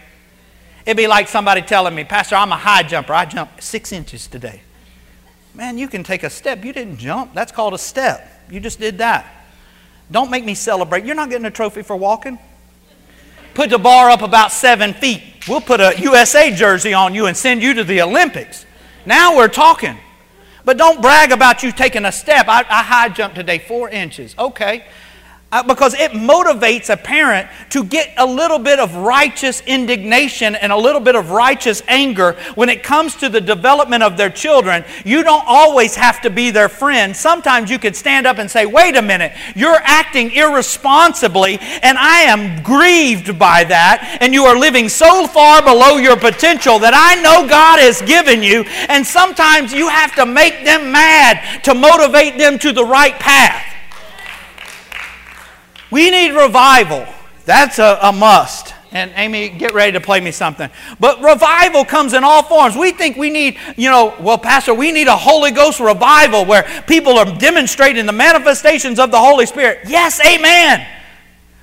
It'd 0.84 0.96
be 0.96 1.08
like 1.08 1.26
somebody 1.26 1.62
telling 1.62 1.96
me, 1.96 2.04
Pastor, 2.04 2.36
I'm 2.36 2.52
a 2.52 2.56
high 2.56 2.84
jumper. 2.84 3.12
I 3.12 3.24
jumped 3.24 3.60
six 3.60 3.90
inches 3.90 4.28
today. 4.28 4.60
Man, 5.52 5.78
you 5.78 5.88
can 5.88 6.04
take 6.04 6.22
a 6.22 6.30
step. 6.30 6.64
You 6.64 6.72
didn't 6.72 6.98
jump. 6.98 7.34
That's 7.34 7.50
called 7.50 7.74
a 7.74 7.78
step. 7.78 8.30
You 8.48 8.60
just 8.60 8.78
did 8.78 8.98
that. 8.98 9.26
Don't 10.12 10.30
make 10.30 10.44
me 10.44 10.54
celebrate. 10.54 11.04
You're 11.04 11.16
not 11.16 11.28
getting 11.28 11.46
a 11.46 11.50
trophy 11.50 11.82
for 11.82 11.96
walking 11.96 12.38
put 13.56 13.70
the 13.70 13.78
bar 13.78 14.10
up 14.10 14.20
about 14.20 14.52
seven 14.52 14.92
feet. 14.92 15.22
We'll 15.48 15.62
put 15.62 15.80
a 15.80 15.94
USA 15.98 16.54
jersey 16.54 16.92
on 16.92 17.14
you 17.14 17.24
and 17.26 17.34
send 17.36 17.62
you 17.62 17.72
to 17.74 17.84
the 17.84 18.02
Olympics. 18.02 18.66
Now 19.06 19.34
we're 19.34 19.48
talking. 19.48 19.96
But 20.66 20.76
don't 20.76 21.00
brag 21.00 21.32
about 21.32 21.62
you 21.62 21.72
taking 21.72 22.04
a 22.04 22.12
step. 22.12 22.48
I, 22.48 22.60
I 22.68 22.82
high 22.82 23.08
jumped 23.08 23.36
today 23.36 23.58
four 23.58 23.88
inches. 23.88 24.34
Okay. 24.38 24.84
Uh, 25.52 25.62
because 25.62 25.94
it 25.94 26.10
motivates 26.10 26.90
a 26.90 26.96
parent 26.96 27.48
to 27.70 27.84
get 27.84 28.12
a 28.16 28.26
little 28.26 28.58
bit 28.58 28.80
of 28.80 28.96
righteous 28.96 29.60
indignation 29.60 30.56
and 30.56 30.72
a 30.72 30.76
little 30.76 31.00
bit 31.00 31.14
of 31.14 31.30
righteous 31.30 31.84
anger 31.86 32.32
when 32.56 32.68
it 32.68 32.82
comes 32.82 33.14
to 33.14 33.28
the 33.28 33.40
development 33.40 34.02
of 34.02 34.16
their 34.16 34.28
children. 34.28 34.84
You 35.04 35.22
don't 35.22 35.44
always 35.46 35.94
have 35.94 36.20
to 36.22 36.30
be 36.30 36.50
their 36.50 36.68
friend. 36.68 37.16
Sometimes 37.16 37.70
you 37.70 37.78
could 37.78 37.94
stand 37.94 38.26
up 38.26 38.38
and 38.38 38.50
say, 38.50 38.66
Wait 38.66 38.96
a 38.96 39.02
minute, 39.02 39.34
you're 39.54 39.80
acting 39.84 40.32
irresponsibly, 40.32 41.60
and 41.80 41.96
I 41.96 42.22
am 42.22 42.60
grieved 42.64 43.38
by 43.38 43.62
that, 43.62 44.18
and 44.20 44.34
you 44.34 44.46
are 44.46 44.58
living 44.58 44.88
so 44.88 45.28
far 45.28 45.62
below 45.62 45.96
your 45.96 46.16
potential 46.16 46.80
that 46.80 46.92
I 46.92 47.22
know 47.22 47.48
God 47.48 47.78
has 47.78 48.02
given 48.02 48.42
you, 48.42 48.64
and 48.88 49.06
sometimes 49.06 49.72
you 49.72 49.88
have 49.90 50.12
to 50.16 50.26
make 50.26 50.64
them 50.64 50.90
mad 50.90 51.62
to 51.62 51.72
motivate 51.72 52.36
them 52.36 52.58
to 52.58 52.72
the 52.72 52.84
right 52.84 53.14
path. 53.20 53.75
We 55.90 56.10
need 56.10 56.32
revival. 56.32 57.06
That's 57.44 57.78
a, 57.78 57.98
a 58.02 58.12
must. 58.12 58.74
And 58.92 59.12
Amy, 59.14 59.50
get 59.50 59.74
ready 59.74 59.92
to 59.92 60.00
play 60.00 60.20
me 60.20 60.30
something. 60.30 60.70
But 60.98 61.20
revival 61.20 61.84
comes 61.84 62.12
in 62.12 62.24
all 62.24 62.42
forms. 62.42 62.76
We 62.76 62.92
think 62.92 63.16
we 63.16 63.30
need, 63.30 63.58
you 63.76 63.90
know, 63.90 64.14
well, 64.20 64.38
Pastor, 64.38 64.74
we 64.74 64.90
need 64.90 65.06
a 65.06 65.16
Holy 65.16 65.50
Ghost 65.50 65.80
revival 65.80 66.44
where 66.44 66.62
people 66.86 67.18
are 67.18 67.26
demonstrating 67.38 68.06
the 68.06 68.12
manifestations 68.12 68.98
of 68.98 69.10
the 69.10 69.18
Holy 69.18 69.44
Spirit. 69.44 69.80
Yes, 69.86 70.20
amen. 70.24 70.86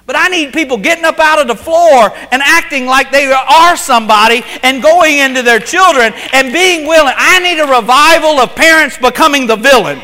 But 0.06 0.18
I 0.18 0.28
need 0.28 0.52
people 0.52 0.78
getting 0.78 1.06
up 1.06 1.18
out 1.18 1.40
of 1.40 1.48
the 1.48 1.56
floor 1.56 2.12
and 2.32 2.42
acting 2.42 2.86
like 2.86 3.10
they 3.10 3.32
are 3.32 3.78
somebody 3.78 4.44
and 4.62 4.84
going 4.84 5.20
into 5.20 5.42
their 5.42 5.60
children 5.60 6.14
and 6.34 6.52
being 6.52 6.88
willing. 6.88 7.14
I 7.16 7.40
need 7.40 7.60
a 7.60 7.68
revival 7.68 8.40
of 8.40 8.54
parents 8.54 8.98
becoming 8.98 9.48
the 9.48 9.56
villain. 9.56 10.02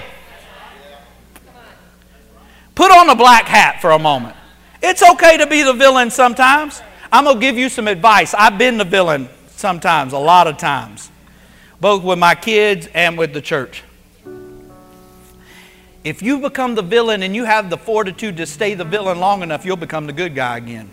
Put 2.79 2.91
on 2.91 3.09
a 3.09 3.15
black 3.15 3.43
hat 3.43 3.81
for 3.81 3.91
a 3.91 3.99
moment. 3.99 4.37
It's 4.81 5.03
okay 5.03 5.35
to 5.35 5.45
be 5.45 5.63
the 5.63 5.73
villain 5.73 6.09
sometimes. 6.09 6.81
I'm 7.11 7.25
going 7.25 7.35
to 7.35 7.41
give 7.41 7.57
you 7.57 7.67
some 7.67 7.89
advice. 7.89 8.33
I've 8.33 8.57
been 8.57 8.77
the 8.77 8.85
villain 8.85 9.27
sometimes, 9.49 10.13
a 10.13 10.17
lot 10.17 10.47
of 10.47 10.55
times, 10.55 11.11
both 11.81 12.05
with 12.05 12.17
my 12.17 12.35
kids 12.35 12.87
and 12.93 13.17
with 13.17 13.33
the 13.33 13.41
church. 13.41 13.83
If 16.05 16.21
you 16.21 16.39
become 16.39 16.75
the 16.75 16.81
villain 16.81 17.21
and 17.21 17.35
you 17.35 17.43
have 17.43 17.69
the 17.69 17.75
fortitude 17.75 18.37
to 18.37 18.45
stay 18.45 18.75
the 18.75 18.85
villain 18.85 19.19
long 19.19 19.43
enough, 19.43 19.65
you'll 19.65 19.75
become 19.75 20.07
the 20.07 20.13
good 20.13 20.33
guy 20.33 20.55
again 20.55 20.89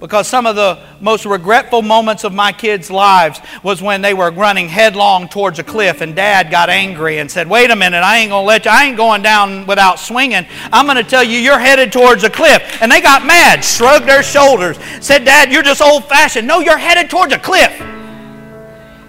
because 0.00 0.26
some 0.26 0.46
of 0.46 0.56
the 0.56 0.78
most 1.00 1.26
regretful 1.26 1.82
moments 1.82 2.24
of 2.24 2.32
my 2.32 2.52
kids' 2.52 2.90
lives 2.90 3.38
was 3.62 3.82
when 3.82 4.00
they 4.00 4.14
were 4.14 4.30
running 4.30 4.66
headlong 4.66 5.28
towards 5.28 5.58
a 5.58 5.62
cliff 5.62 6.00
and 6.00 6.16
dad 6.16 6.50
got 6.50 6.70
angry 6.70 7.18
and 7.18 7.30
said, 7.30 7.48
Wait 7.48 7.70
a 7.70 7.76
minute, 7.76 8.02
I 8.02 8.18
ain't 8.18 8.30
going 8.30 8.42
to 8.42 8.46
let 8.46 8.64
you, 8.64 8.70
I 8.70 8.86
ain't 8.86 8.96
going 8.96 9.22
down 9.22 9.66
without 9.66 9.98
swinging. 9.98 10.46
I'm 10.72 10.86
going 10.86 10.96
to 10.96 11.04
tell 11.04 11.22
you, 11.22 11.38
you're 11.38 11.58
headed 11.58 11.92
towards 11.92 12.24
a 12.24 12.30
cliff. 12.30 12.62
And 12.80 12.90
they 12.90 13.02
got 13.02 13.26
mad, 13.26 13.62
shrugged 13.62 14.06
their 14.06 14.22
shoulders, 14.22 14.78
said, 15.00 15.24
Dad, 15.24 15.52
you're 15.52 15.62
just 15.62 15.82
old 15.82 16.06
fashioned. 16.06 16.48
No, 16.48 16.60
you're 16.60 16.78
headed 16.78 17.10
towards 17.10 17.34
a 17.34 17.38
cliff. 17.38 17.78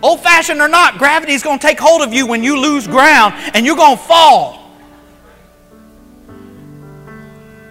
Old 0.03 0.21
fashioned 0.21 0.59
or 0.59 0.67
not, 0.67 0.97
gravity 0.97 1.33
is 1.33 1.43
going 1.43 1.59
to 1.59 1.65
take 1.65 1.79
hold 1.79 2.01
of 2.01 2.13
you 2.13 2.27
when 2.27 2.43
you 2.43 2.59
lose 2.59 2.85
ground 2.87 3.33
and 3.53 3.65
you're 3.65 3.77
going 3.77 3.97
to 3.97 4.03
fall. 4.03 4.60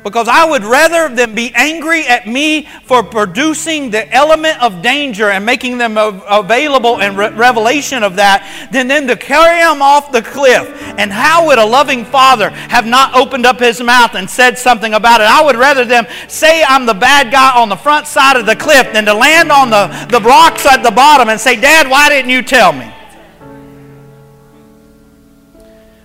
Because 0.03 0.29
I 0.29 0.49
would 0.49 0.65
rather 0.65 1.15
them 1.15 1.35
be 1.35 1.53
angry 1.55 2.07
at 2.07 2.27
me 2.27 2.67
for 2.85 3.03
producing 3.03 3.91
the 3.91 4.11
element 4.11 4.63
of 4.63 4.81
danger 4.81 5.29
and 5.29 5.45
making 5.45 5.77
them 5.77 5.99
available 5.99 7.03
and 7.03 7.19
re- 7.19 7.31
revelation 7.31 8.03
of 8.03 8.17
that 8.17 8.71
than 8.73 8.89
then 8.89 9.07
to 9.09 9.17
carry 9.17 9.59
them 9.59 9.83
off 9.83 10.11
the 10.11 10.23
cliff. 10.23 10.67
And 10.97 11.13
how 11.13 11.47
would 11.47 11.59
a 11.59 11.67
loving 11.67 12.07
father 12.07 12.49
have 12.49 12.87
not 12.87 13.15
opened 13.15 13.45
up 13.45 13.61
his 13.61 13.83
mouth 13.83 14.15
and 14.15 14.29
said 14.29 14.57
something 14.57 14.95
about 14.95 15.21
it? 15.21 15.27
I 15.27 15.45
would 15.45 15.57
rather 15.57 15.85
them 15.85 16.07
say 16.29 16.65
I'm 16.65 16.87
the 16.87 16.95
bad 16.95 17.31
guy 17.31 17.61
on 17.61 17.69
the 17.69 17.77
front 17.77 18.07
side 18.07 18.37
of 18.37 18.47
the 18.47 18.57
cliff 18.57 18.91
than 18.95 19.05
to 19.05 19.13
land 19.13 19.53
on 19.53 19.69
the, 19.69 19.89
the 20.11 20.21
rocks 20.21 20.65
at 20.65 20.83
the 20.83 20.91
bottom 20.91 21.29
and 21.29 21.39
say, 21.39 21.61
Dad, 21.61 21.91
why 21.91 22.09
didn't 22.09 22.31
you 22.31 22.41
tell 22.41 22.73
me? 22.73 22.91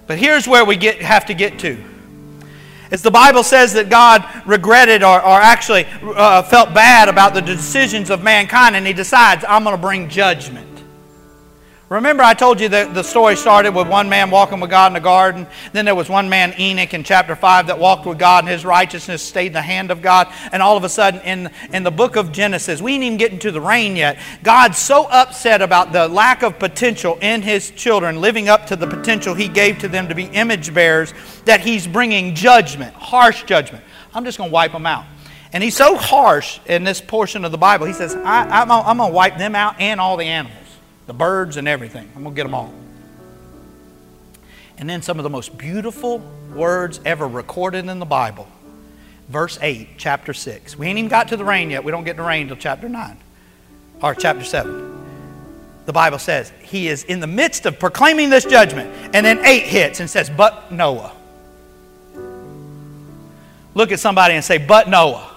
But 0.05 0.19
here's 0.19 0.49
where 0.49 0.65
we 0.65 0.75
get, 0.75 1.01
have 1.01 1.27
to 1.27 1.33
get 1.33 1.59
to. 1.59 1.94
As 2.91 3.01
the 3.01 3.11
Bible 3.11 3.43
says 3.43 3.73
that 3.73 3.89
God 3.89 4.23
regretted 4.45 5.03
or, 5.03 5.17
or 5.17 5.39
actually 5.41 5.85
uh, 6.01 6.43
felt 6.43 6.73
bad 6.73 7.09
about 7.09 7.33
the 7.33 7.41
decisions 7.41 8.09
of 8.09 8.21
mankind, 8.23 8.75
and 8.75 8.85
He 8.85 8.93
decides, 8.93 9.43
I'm 9.47 9.63
going 9.63 9.75
to 9.75 9.81
bring 9.81 10.09
judgment. 10.09 10.74
Remember, 11.87 12.23
I 12.23 12.33
told 12.33 12.59
you 12.59 12.69
that 12.69 12.95
the 12.95 13.03
story 13.03 13.35
started 13.35 13.75
with 13.75 13.87
one 13.87 14.09
man 14.09 14.31
walking 14.31 14.59
with 14.59 14.71
God 14.71 14.87
in 14.87 14.93
the 14.93 14.99
garden. 14.99 15.45
Then 15.71 15.85
there 15.85 15.93
was 15.93 16.09
one 16.09 16.29
man, 16.29 16.55
Enoch, 16.59 16.95
in 16.95 17.03
chapter 17.03 17.35
5, 17.35 17.67
that 17.67 17.77
walked 17.77 18.07
with 18.07 18.17
God, 18.17 18.43
and 18.43 18.51
his 18.51 18.65
righteousness 18.65 19.21
stayed 19.21 19.47
in 19.47 19.53
the 19.53 19.61
hand 19.61 19.91
of 19.91 20.01
God. 20.01 20.27
And 20.51 20.63
all 20.63 20.77
of 20.77 20.83
a 20.83 20.89
sudden, 20.89 21.21
in, 21.21 21.51
in 21.71 21.83
the 21.83 21.91
book 21.91 22.15
of 22.15 22.31
Genesis, 22.31 22.81
we 22.81 22.93
ain't 22.93 23.03
even 23.03 23.17
getting 23.19 23.37
to 23.37 23.51
the 23.51 23.61
rain 23.61 23.95
yet. 23.95 24.17
God's 24.41 24.79
so 24.79 25.05
upset 25.05 25.61
about 25.61 25.91
the 25.91 26.07
lack 26.07 26.41
of 26.41 26.57
potential 26.57 27.19
in 27.21 27.43
his 27.43 27.69
children, 27.69 28.19
living 28.19 28.49
up 28.49 28.65
to 28.67 28.75
the 28.75 28.87
potential 28.87 29.35
he 29.35 29.47
gave 29.47 29.77
to 29.79 29.87
them 29.87 30.07
to 30.07 30.15
be 30.15 30.23
image 30.23 30.73
bearers, 30.73 31.13
that 31.45 31.59
he's 31.59 31.85
bringing 31.85 32.33
judgment, 32.33 32.95
harsh 32.95 33.43
judgment. 33.43 33.83
I'm 34.11 34.25
just 34.25 34.39
going 34.39 34.49
to 34.49 34.53
wipe 34.53 34.71
them 34.71 34.87
out. 34.87 35.05
And 35.53 35.63
he's 35.63 35.77
so 35.77 35.97
harsh 35.97 36.59
in 36.65 36.83
this 36.83 36.99
portion 36.99 37.45
of 37.45 37.51
the 37.51 37.59
Bible, 37.59 37.85
he 37.85 37.93
says, 37.93 38.15
I, 38.15 38.63
am 38.63 38.97
going 38.97 39.11
to 39.11 39.13
wipe 39.13 39.37
them 39.37 39.53
out 39.53 39.79
and 39.79 40.01
all 40.01 40.17
the 40.17 40.25
animals 40.25 40.64
the 41.07 41.13
birds 41.13 41.57
and 41.57 41.67
everything. 41.67 42.09
I'm 42.15 42.23
going 42.23 42.35
to 42.35 42.39
get 42.39 42.43
them 42.43 42.53
all. 42.53 42.73
And 44.77 44.89
then 44.89 45.01
some 45.01 45.19
of 45.19 45.23
the 45.23 45.29
most 45.29 45.57
beautiful 45.57 46.19
words 46.53 46.99
ever 47.05 47.27
recorded 47.27 47.87
in 47.87 47.99
the 47.99 48.05
Bible. 48.05 48.47
Verse 49.29 49.57
8, 49.61 49.89
chapter 49.97 50.33
6. 50.33 50.77
We 50.77 50.87
ain't 50.87 50.97
even 50.97 51.09
got 51.09 51.29
to 51.29 51.37
the 51.37 51.45
rain 51.45 51.69
yet. 51.69 51.83
We 51.83 51.91
don't 51.91 52.03
get 52.03 52.17
to 52.17 52.23
rain 52.23 52.43
until 52.43 52.57
chapter 52.57 52.89
9 52.89 53.17
or 54.01 54.13
chapter 54.13 54.43
7. 54.43 54.93
The 55.85 55.93
Bible 55.93 56.19
says 56.19 56.51
he 56.61 56.87
is 56.87 57.03
in 57.03 57.19
the 57.19 57.27
midst 57.27 57.65
of 57.65 57.79
proclaiming 57.79 58.29
this 58.29 58.45
judgment. 58.45 58.91
And 59.13 59.25
then 59.25 59.45
8 59.45 59.63
hits 59.63 59.99
and 59.99 60.09
says, 60.09 60.29
But 60.29 60.71
Noah. 60.71 61.15
Look 63.73 63.91
at 63.91 63.99
somebody 63.99 64.33
and 64.33 64.43
say, 64.43 64.57
But 64.57 64.89
Noah. 64.89 65.31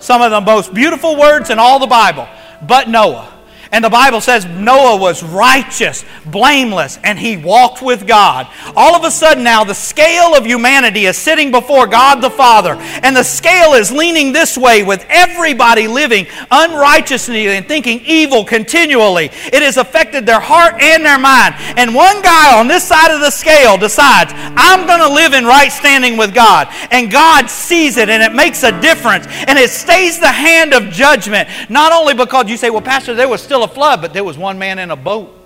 Some 0.00 0.20
of 0.20 0.30
the 0.30 0.40
most 0.40 0.74
beautiful 0.74 1.16
words 1.16 1.50
in 1.50 1.58
all 1.58 1.78
the 1.78 1.86
Bible. 1.86 2.28
But 2.66 2.88
Noah. 2.88 3.31
And 3.72 3.82
the 3.82 3.88
Bible 3.88 4.20
says 4.20 4.44
Noah 4.44 4.98
was 4.98 5.22
righteous, 5.22 6.04
blameless, 6.26 6.98
and 7.02 7.18
he 7.18 7.38
walked 7.38 7.80
with 7.80 8.06
God. 8.06 8.46
All 8.76 8.94
of 8.94 9.04
a 9.04 9.10
sudden 9.10 9.42
now, 9.42 9.64
the 9.64 9.74
scale 9.74 10.34
of 10.34 10.44
humanity 10.44 11.06
is 11.06 11.16
sitting 11.16 11.50
before 11.50 11.86
God 11.86 12.20
the 12.20 12.28
Father, 12.28 12.74
and 13.02 13.16
the 13.16 13.22
scale 13.22 13.72
is 13.72 13.90
leaning 13.90 14.30
this 14.30 14.58
way 14.58 14.82
with 14.82 15.06
everybody 15.08 15.88
living 15.88 16.26
unrighteously 16.50 17.48
and 17.48 17.66
thinking 17.66 18.02
evil 18.04 18.44
continually. 18.44 19.30
It 19.46 19.62
has 19.62 19.78
affected 19.78 20.26
their 20.26 20.40
heart 20.40 20.74
and 20.82 21.02
their 21.02 21.18
mind. 21.18 21.54
And 21.78 21.94
one 21.94 22.20
guy 22.20 22.58
on 22.58 22.68
this 22.68 22.84
side 22.84 23.10
of 23.10 23.20
the 23.20 23.30
scale 23.30 23.78
decides, 23.78 24.32
I'm 24.34 24.86
going 24.86 25.00
to 25.00 25.08
live 25.08 25.32
in 25.32 25.46
right 25.46 25.72
standing 25.72 26.18
with 26.18 26.34
God. 26.34 26.68
And 26.90 27.10
God 27.10 27.48
sees 27.48 27.96
it, 27.96 28.10
and 28.10 28.22
it 28.22 28.34
makes 28.34 28.64
a 28.64 28.80
difference. 28.82 29.26
And 29.46 29.58
it 29.58 29.70
stays 29.70 30.20
the 30.20 30.30
hand 30.30 30.74
of 30.74 30.90
judgment, 30.90 31.48
not 31.70 31.92
only 31.92 32.12
because 32.12 32.50
you 32.50 32.58
say, 32.58 32.68
well, 32.68 32.82
Pastor, 32.82 33.14
there 33.14 33.30
was 33.30 33.42
still 33.42 33.61
a 33.62 33.68
flood, 33.68 34.00
but 34.00 34.12
there 34.12 34.24
was 34.24 34.36
one 34.36 34.58
man 34.58 34.78
in 34.78 34.90
a 34.90 34.96
boat. 34.96 35.38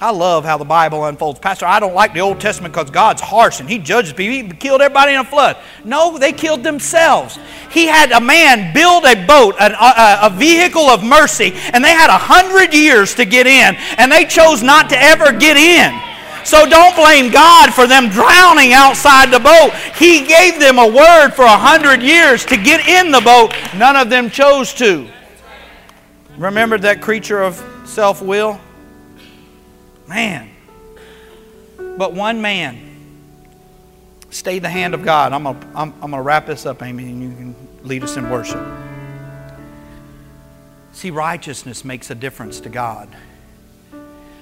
I 0.00 0.10
love 0.10 0.44
how 0.44 0.58
the 0.58 0.64
Bible 0.64 1.06
unfolds. 1.06 1.38
Pastor, 1.38 1.64
I 1.64 1.80
don't 1.80 1.94
like 1.94 2.12
the 2.12 2.20
Old 2.20 2.40
Testament 2.40 2.74
because 2.74 2.90
God's 2.90 3.22
harsh 3.22 3.60
and 3.60 3.70
He 3.70 3.78
judges 3.78 4.12
people. 4.12 4.50
He 4.50 4.56
killed 4.56 4.82
everybody 4.82 5.14
in 5.14 5.20
a 5.20 5.24
flood. 5.24 5.56
No, 5.84 6.18
they 6.18 6.32
killed 6.32 6.62
themselves. 6.62 7.38
He 7.70 7.86
had 7.86 8.12
a 8.12 8.20
man 8.20 8.74
build 8.74 9.04
a 9.04 9.24
boat, 9.26 9.54
a, 9.58 9.72
a, 9.72 10.26
a 10.26 10.30
vehicle 10.30 10.90
of 10.90 11.02
mercy, 11.02 11.52
and 11.72 11.82
they 11.82 11.92
had 11.92 12.10
a 12.10 12.18
hundred 12.18 12.74
years 12.74 13.14
to 13.14 13.24
get 13.24 13.46
in, 13.46 13.76
and 13.96 14.12
they 14.12 14.24
chose 14.24 14.62
not 14.62 14.90
to 14.90 15.00
ever 15.00 15.32
get 15.32 15.56
in. 15.56 15.98
So 16.44 16.66
don't 16.66 16.94
blame 16.94 17.32
God 17.32 17.72
for 17.72 17.86
them 17.86 18.10
drowning 18.10 18.74
outside 18.74 19.30
the 19.30 19.40
boat. 19.40 19.72
He 19.96 20.26
gave 20.26 20.60
them 20.60 20.78
a 20.78 20.86
word 20.86 21.30
for 21.30 21.44
a 21.44 21.56
hundred 21.56 22.02
years 22.02 22.44
to 22.46 22.58
get 22.58 22.86
in 22.86 23.10
the 23.10 23.22
boat. 23.22 23.54
None 23.74 23.96
of 23.96 24.10
them 24.10 24.28
chose 24.28 24.74
to. 24.74 25.08
Remember 26.36 26.78
that 26.78 27.00
creature 27.00 27.42
of 27.42 27.62
self 27.84 28.20
will? 28.20 28.60
Man. 30.08 30.50
But 31.96 32.12
one 32.12 32.42
man 32.42 32.80
stayed 34.30 34.62
the 34.62 34.68
hand 34.68 34.94
of 34.94 35.04
God. 35.04 35.32
I'm 35.32 35.44
going 35.44 35.60
to 35.60 35.66
I'm, 35.74 35.92
I'm 36.02 36.10
gonna 36.10 36.22
wrap 36.22 36.46
this 36.46 36.66
up, 36.66 36.82
Amy, 36.82 37.04
and 37.04 37.22
you 37.22 37.28
can 37.30 37.56
lead 37.84 38.02
us 38.02 38.16
in 38.16 38.28
worship. 38.28 38.64
See, 40.92 41.10
righteousness 41.10 41.84
makes 41.84 42.10
a 42.10 42.14
difference 42.14 42.60
to 42.60 42.68
God. 42.68 43.08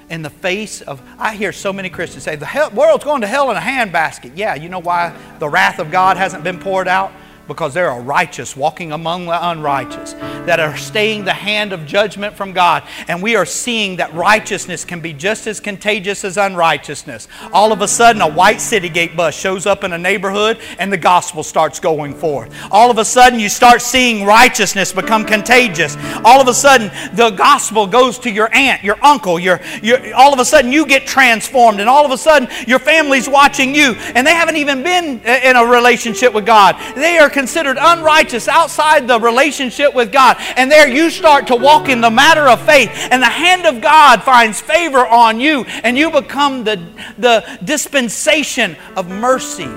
In 0.08 0.22
the 0.22 0.30
face 0.30 0.82
of, 0.82 1.00
I 1.18 1.34
hear 1.34 1.52
so 1.52 1.72
many 1.72 1.88
Christians 1.88 2.24
say, 2.24 2.36
the 2.36 2.44
hell, 2.44 2.70
world's 2.70 3.04
going 3.04 3.22
to 3.22 3.26
hell 3.26 3.50
in 3.50 3.56
a 3.56 3.60
handbasket. 3.60 4.32
Yeah, 4.36 4.54
you 4.54 4.68
know 4.68 4.78
why 4.78 5.16
the 5.38 5.48
wrath 5.48 5.78
of 5.78 5.90
God 5.90 6.18
hasn't 6.18 6.44
been 6.44 6.58
poured 6.58 6.88
out? 6.88 7.12
Because 7.48 7.74
there 7.74 7.90
are 7.90 8.00
righteous 8.00 8.56
walking 8.56 8.92
among 8.92 9.26
the 9.26 9.50
unrighteous 9.50 10.12
that 10.12 10.60
are 10.60 10.76
staying 10.76 11.24
the 11.24 11.32
hand 11.32 11.72
of 11.72 11.86
judgment 11.86 12.34
from 12.34 12.52
God. 12.52 12.82
And 13.08 13.22
we 13.22 13.36
are 13.36 13.46
seeing 13.46 13.96
that 13.96 14.12
righteousness 14.14 14.84
can 14.84 15.00
be 15.00 15.12
just 15.12 15.46
as 15.46 15.60
contagious 15.60 16.24
as 16.24 16.36
unrighteousness. 16.36 17.28
All 17.52 17.72
of 17.72 17.80
a 17.80 17.88
sudden, 17.88 18.22
a 18.22 18.28
white 18.28 18.60
city 18.60 18.88
gate 18.88 19.16
bus 19.16 19.34
shows 19.34 19.66
up 19.66 19.84
in 19.84 19.92
a 19.92 19.98
neighborhood 19.98 20.58
and 20.78 20.92
the 20.92 20.96
gospel 20.96 21.42
starts 21.42 21.80
going 21.80 22.14
forth. 22.14 22.54
All 22.70 22.90
of 22.90 22.98
a 22.98 23.04
sudden, 23.04 23.40
you 23.40 23.48
start 23.48 23.82
seeing 23.82 24.24
righteousness 24.24 24.92
become 24.92 25.24
contagious. 25.24 25.96
All 26.24 26.40
of 26.40 26.48
a 26.48 26.54
sudden, 26.54 26.90
the 27.14 27.30
gospel 27.30 27.86
goes 27.86 28.18
to 28.20 28.30
your 28.30 28.52
aunt, 28.54 28.82
your 28.82 28.98
uncle, 29.04 29.38
your, 29.38 29.60
your 29.82 30.14
all 30.14 30.32
of 30.32 30.38
a 30.38 30.44
sudden, 30.44 30.72
you 30.72 30.86
get 30.86 31.06
transformed. 31.06 31.80
And 31.80 31.88
all 31.88 32.04
of 32.04 32.12
a 32.12 32.18
sudden, 32.18 32.48
your 32.66 32.78
family's 32.78 33.28
watching 33.28 33.74
you. 33.74 33.94
And 34.14 34.26
they 34.26 34.34
haven't 34.34 34.56
even 34.56 34.82
been 34.82 35.20
in 35.20 35.56
a 35.56 35.64
relationship 35.64 36.32
with 36.32 36.46
God. 36.46 36.76
They 36.94 37.18
are 37.18 37.30
considered 37.32 37.76
unrighteous 37.80 38.48
outside 38.48 39.08
the 39.08 39.18
relationship 39.18 39.94
with 39.94 40.12
God. 40.12 40.36
And 40.56 40.70
there 40.70 40.88
you 40.88 41.10
start 41.10 41.48
to 41.48 41.56
walk 41.56 41.88
in 41.88 42.00
the 42.00 42.10
matter 42.10 42.48
of 42.48 42.60
faith, 42.64 42.90
and 43.10 43.22
the 43.22 43.26
hand 43.26 43.66
of 43.66 43.80
God 43.80 44.22
finds 44.22 44.60
favor 44.60 45.06
on 45.06 45.40
you, 45.40 45.64
and 45.64 45.96
you 45.96 46.10
become 46.10 46.64
the, 46.64 46.76
the 47.18 47.58
dispensation 47.64 48.76
of 48.96 49.08
mercy, 49.08 49.70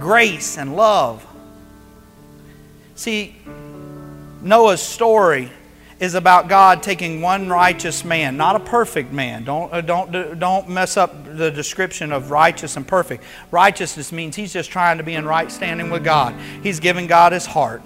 grace, 0.00 0.58
and 0.58 0.74
love. 0.74 1.24
See, 2.94 3.36
Noah's 4.42 4.82
story 4.82 5.50
is 6.00 6.14
about 6.14 6.48
God 6.48 6.82
taking 6.82 7.20
one 7.20 7.48
righteous 7.48 8.04
man, 8.04 8.36
not 8.36 8.56
a 8.56 8.60
perfect 8.60 9.12
man. 9.12 9.44
Don't, 9.44 9.72
uh, 9.72 9.80
don't, 9.80 10.38
don't 10.38 10.68
mess 10.68 10.96
up 10.96 11.24
the 11.36 11.50
description 11.50 12.12
of 12.12 12.30
righteous 12.30 12.76
and 12.76 12.86
perfect. 12.86 13.24
Righteousness 13.50 14.12
means 14.12 14.36
he's 14.36 14.52
just 14.52 14.70
trying 14.70 14.98
to 14.98 15.04
be 15.04 15.14
in 15.14 15.24
right 15.24 15.50
standing 15.50 15.90
with 15.90 16.04
God. 16.04 16.34
He's 16.62 16.78
giving 16.78 17.06
God 17.06 17.32
his 17.32 17.46
heart. 17.46 17.82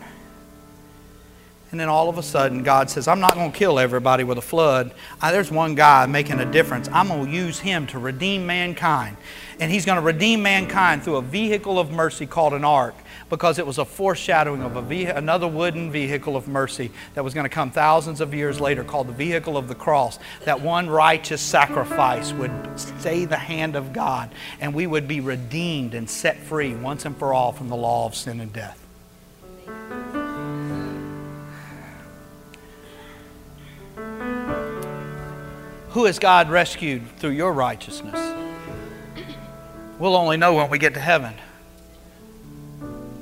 And 1.73 1.81
then 1.81 1.89
all 1.89 2.11
of 2.11 2.19
a 2.19 2.23
sudden, 2.23 2.63
God 2.63 2.91
says, 2.91 3.09
I'm 3.09 3.19
not 3.19 3.35
going 3.35 3.51
to 3.51 3.59
kill 3.59 3.79
everybody 3.79 4.25
with 4.25 4.37
a 4.37 4.43
flood. 4.43 4.93
I, 5.23 5.33
there's 5.33 5.51
one 5.51 5.75
guy 5.75 6.05
making 6.05 6.39
a 6.39 6.45
difference. 6.45 6.87
I'm 6.93 7.09
going 7.09 7.25
to 7.25 7.33
use 7.33 7.59
him 7.59 7.87
to 7.89 7.99
redeem 7.99 8.45
mankind. 8.45 9.17
And 9.59 9.73
he's 9.73 9.87
going 9.87 9.97
to 9.97 10.05
redeem 10.05 10.43
mankind 10.43 11.03
through 11.03 11.17
a 11.17 11.23
vehicle 11.23 11.79
of 11.79 11.91
mercy 11.91 12.27
called 12.27 12.53
an 12.53 12.63
ark 12.63 12.95
because 13.31 13.59
it 13.59 13.67
was 13.67 13.79
a 13.79 13.87
foreshadowing 13.87 14.63
of 14.63 14.77
a 14.77 14.83
ve- 14.83 15.07
another 15.07 15.49
wooden 15.49 15.91
vehicle 15.91 16.37
of 16.37 16.47
mercy 16.47 16.91
that 17.15 17.25
was 17.25 17.33
going 17.33 17.45
to 17.45 17.49
come 17.49 17.71
thousands 17.71 18.21
of 18.21 18.35
years 18.35 18.61
later 18.61 18.85
called 18.85 19.09
the 19.09 19.15
vehicle 19.15 19.57
of 19.57 19.69
the 19.69 19.75
cross. 19.75 20.19
That 20.45 20.61
one 20.61 20.91
righteous 20.91 21.41
sacrifice 21.41 22.35
would 22.35 22.53
stay 22.77 23.25
the 23.25 23.37
hand 23.37 23.77
of 23.77 23.95
God 23.95 24.31
and 24.61 24.75
we 24.75 24.87
would 24.87 25.09
be 25.09 25.21
redeemed 25.21 25.95
and 25.95 26.11
set 26.11 26.37
free 26.37 26.75
once 26.75 27.07
and 27.07 27.17
for 27.17 27.33
all 27.33 27.53
from 27.53 27.71
the 27.71 27.77
law 27.77 28.05
of 28.05 28.15
sin 28.15 28.41
and 28.41 28.53
death. 28.53 28.82
Who 35.93 36.05
has 36.07 36.19
God 36.19 36.51
rescued 36.51 37.03
through 37.19 37.31
your 37.31 37.53
righteousness? 37.53 38.35
We'll 39.99 40.17
only 40.17 40.37
know 40.37 40.55
when 40.55 40.71
we 40.71 40.79
get 40.79 40.95
to 40.95 41.01
heaven. 41.01 41.35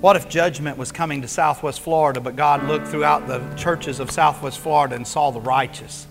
What 0.01 0.17
if 0.17 0.29
judgment 0.29 0.79
was 0.79 0.91
coming 0.93 1.23
to 1.23 1.29
Southwest 1.29 1.81
Florida, 1.81 2.21
but 2.21 2.37
God 2.37 2.65
looked 2.65 2.87
throughout 2.87 3.27
the 3.27 3.41
churches 3.57 4.01
of 4.01 4.11
Southwest 4.11 4.59
Florida 4.59 4.95
and 4.95 5.07
saw 5.07 5.31
the 5.31 5.41
righteous? 5.41 6.07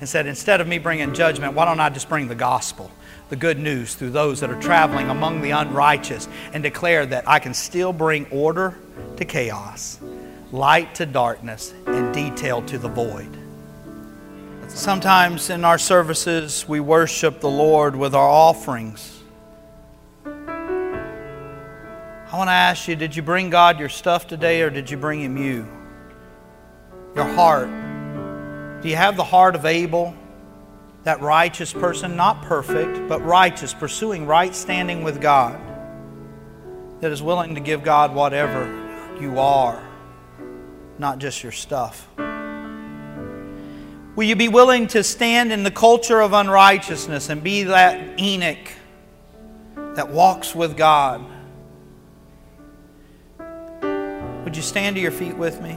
and 0.00 0.08
said, 0.08 0.26
Instead 0.26 0.60
of 0.60 0.68
me 0.68 0.78
bringing 0.78 1.14
judgment, 1.14 1.54
why 1.54 1.64
don't 1.64 1.80
I 1.80 1.88
just 1.88 2.08
bring 2.08 2.28
the 2.28 2.34
gospel, 2.34 2.90
the 3.28 3.36
good 3.36 3.58
news, 3.58 3.94
through 3.94 4.10
those 4.10 4.40
that 4.40 4.50
are 4.50 4.60
traveling 4.60 5.08
among 5.08 5.40
the 5.40 5.50
unrighteous 5.50 6.28
and 6.52 6.62
declare 6.62 7.06
that 7.06 7.26
I 7.26 7.38
can 7.38 7.54
still 7.54 7.92
bring 7.92 8.26
order 8.26 8.78
to 9.16 9.24
chaos, 9.24 9.98
light 10.52 10.94
to 10.96 11.06
darkness, 11.06 11.72
and 11.86 12.12
detail 12.12 12.62
to 12.62 12.78
the 12.78 12.88
void. 12.88 13.43
Sometimes 14.74 15.50
in 15.50 15.64
our 15.64 15.78
services, 15.78 16.68
we 16.68 16.80
worship 16.80 17.38
the 17.38 17.48
Lord 17.48 17.94
with 17.94 18.12
our 18.12 18.28
offerings. 18.28 19.22
I 20.26 22.30
want 22.32 22.48
to 22.48 22.52
ask 22.52 22.88
you 22.88 22.96
did 22.96 23.14
you 23.14 23.22
bring 23.22 23.50
God 23.50 23.78
your 23.78 23.88
stuff 23.88 24.26
today 24.26 24.62
or 24.62 24.70
did 24.70 24.90
you 24.90 24.96
bring 24.96 25.20
Him 25.20 25.36
you? 25.36 25.68
Your 27.14 27.24
heart. 27.24 27.68
Do 28.82 28.88
you 28.88 28.96
have 28.96 29.16
the 29.16 29.22
heart 29.22 29.54
of 29.54 29.64
Abel? 29.64 30.12
That 31.04 31.20
righteous 31.20 31.72
person, 31.72 32.16
not 32.16 32.42
perfect, 32.42 33.08
but 33.08 33.24
righteous, 33.24 33.72
pursuing 33.72 34.26
right 34.26 34.52
standing 34.52 35.04
with 35.04 35.20
God, 35.20 35.56
that 37.00 37.12
is 37.12 37.22
willing 37.22 37.54
to 37.54 37.60
give 37.60 37.84
God 37.84 38.12
whatever 38.12 38.66
you 39.20 39.38
are, 39.38 39.80
not 40.98 41.20
just 41.20 41.44
your 41.44 41.52
stuff. 41.52 42.08
Will 44.16 44.24
you 44.24 44.36
be 44.36 44.48
willing 44.48 44.86
to 44.88 45.02
stand 45.02 45.52
in 45.52 45.64
the 45.64 45.72
culture 45.72 46.20
of 46.20 46.32
unrighteousness 46.32 47.30
and 47.30 47.42
be 47.42 47.64
that 47.64 48.20
Enoch 48.20 48.68
that 49.76 50.08
walks 50.08 50.54
with 50.54 50.76
God? 50.76 51.24
Would 54.44 54.56
you 54.56 54.62
stand 54.62 54.94
to 54.94 55.02
your 55.02 55.10
feet 55.10 55.36
with 55.36 55.60
me? 55.60 55.76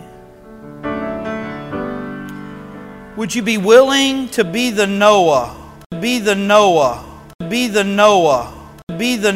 Would 3.16 3.34
you 3.34 3.42
be 3.42 3.58
willing 3.58 4.30
to 4.30 4.44
be 4.44 4.70
the 4.70 4.86
Noah, 4.86 5.56
be 6.00 6.20
the 6.20 6.36
Noah, 6.36 7.04
be 7.50 7.68
the 7.68 7.84
Noah, 7.84 8.54
be 9.00 9.16
the 9.16 9.34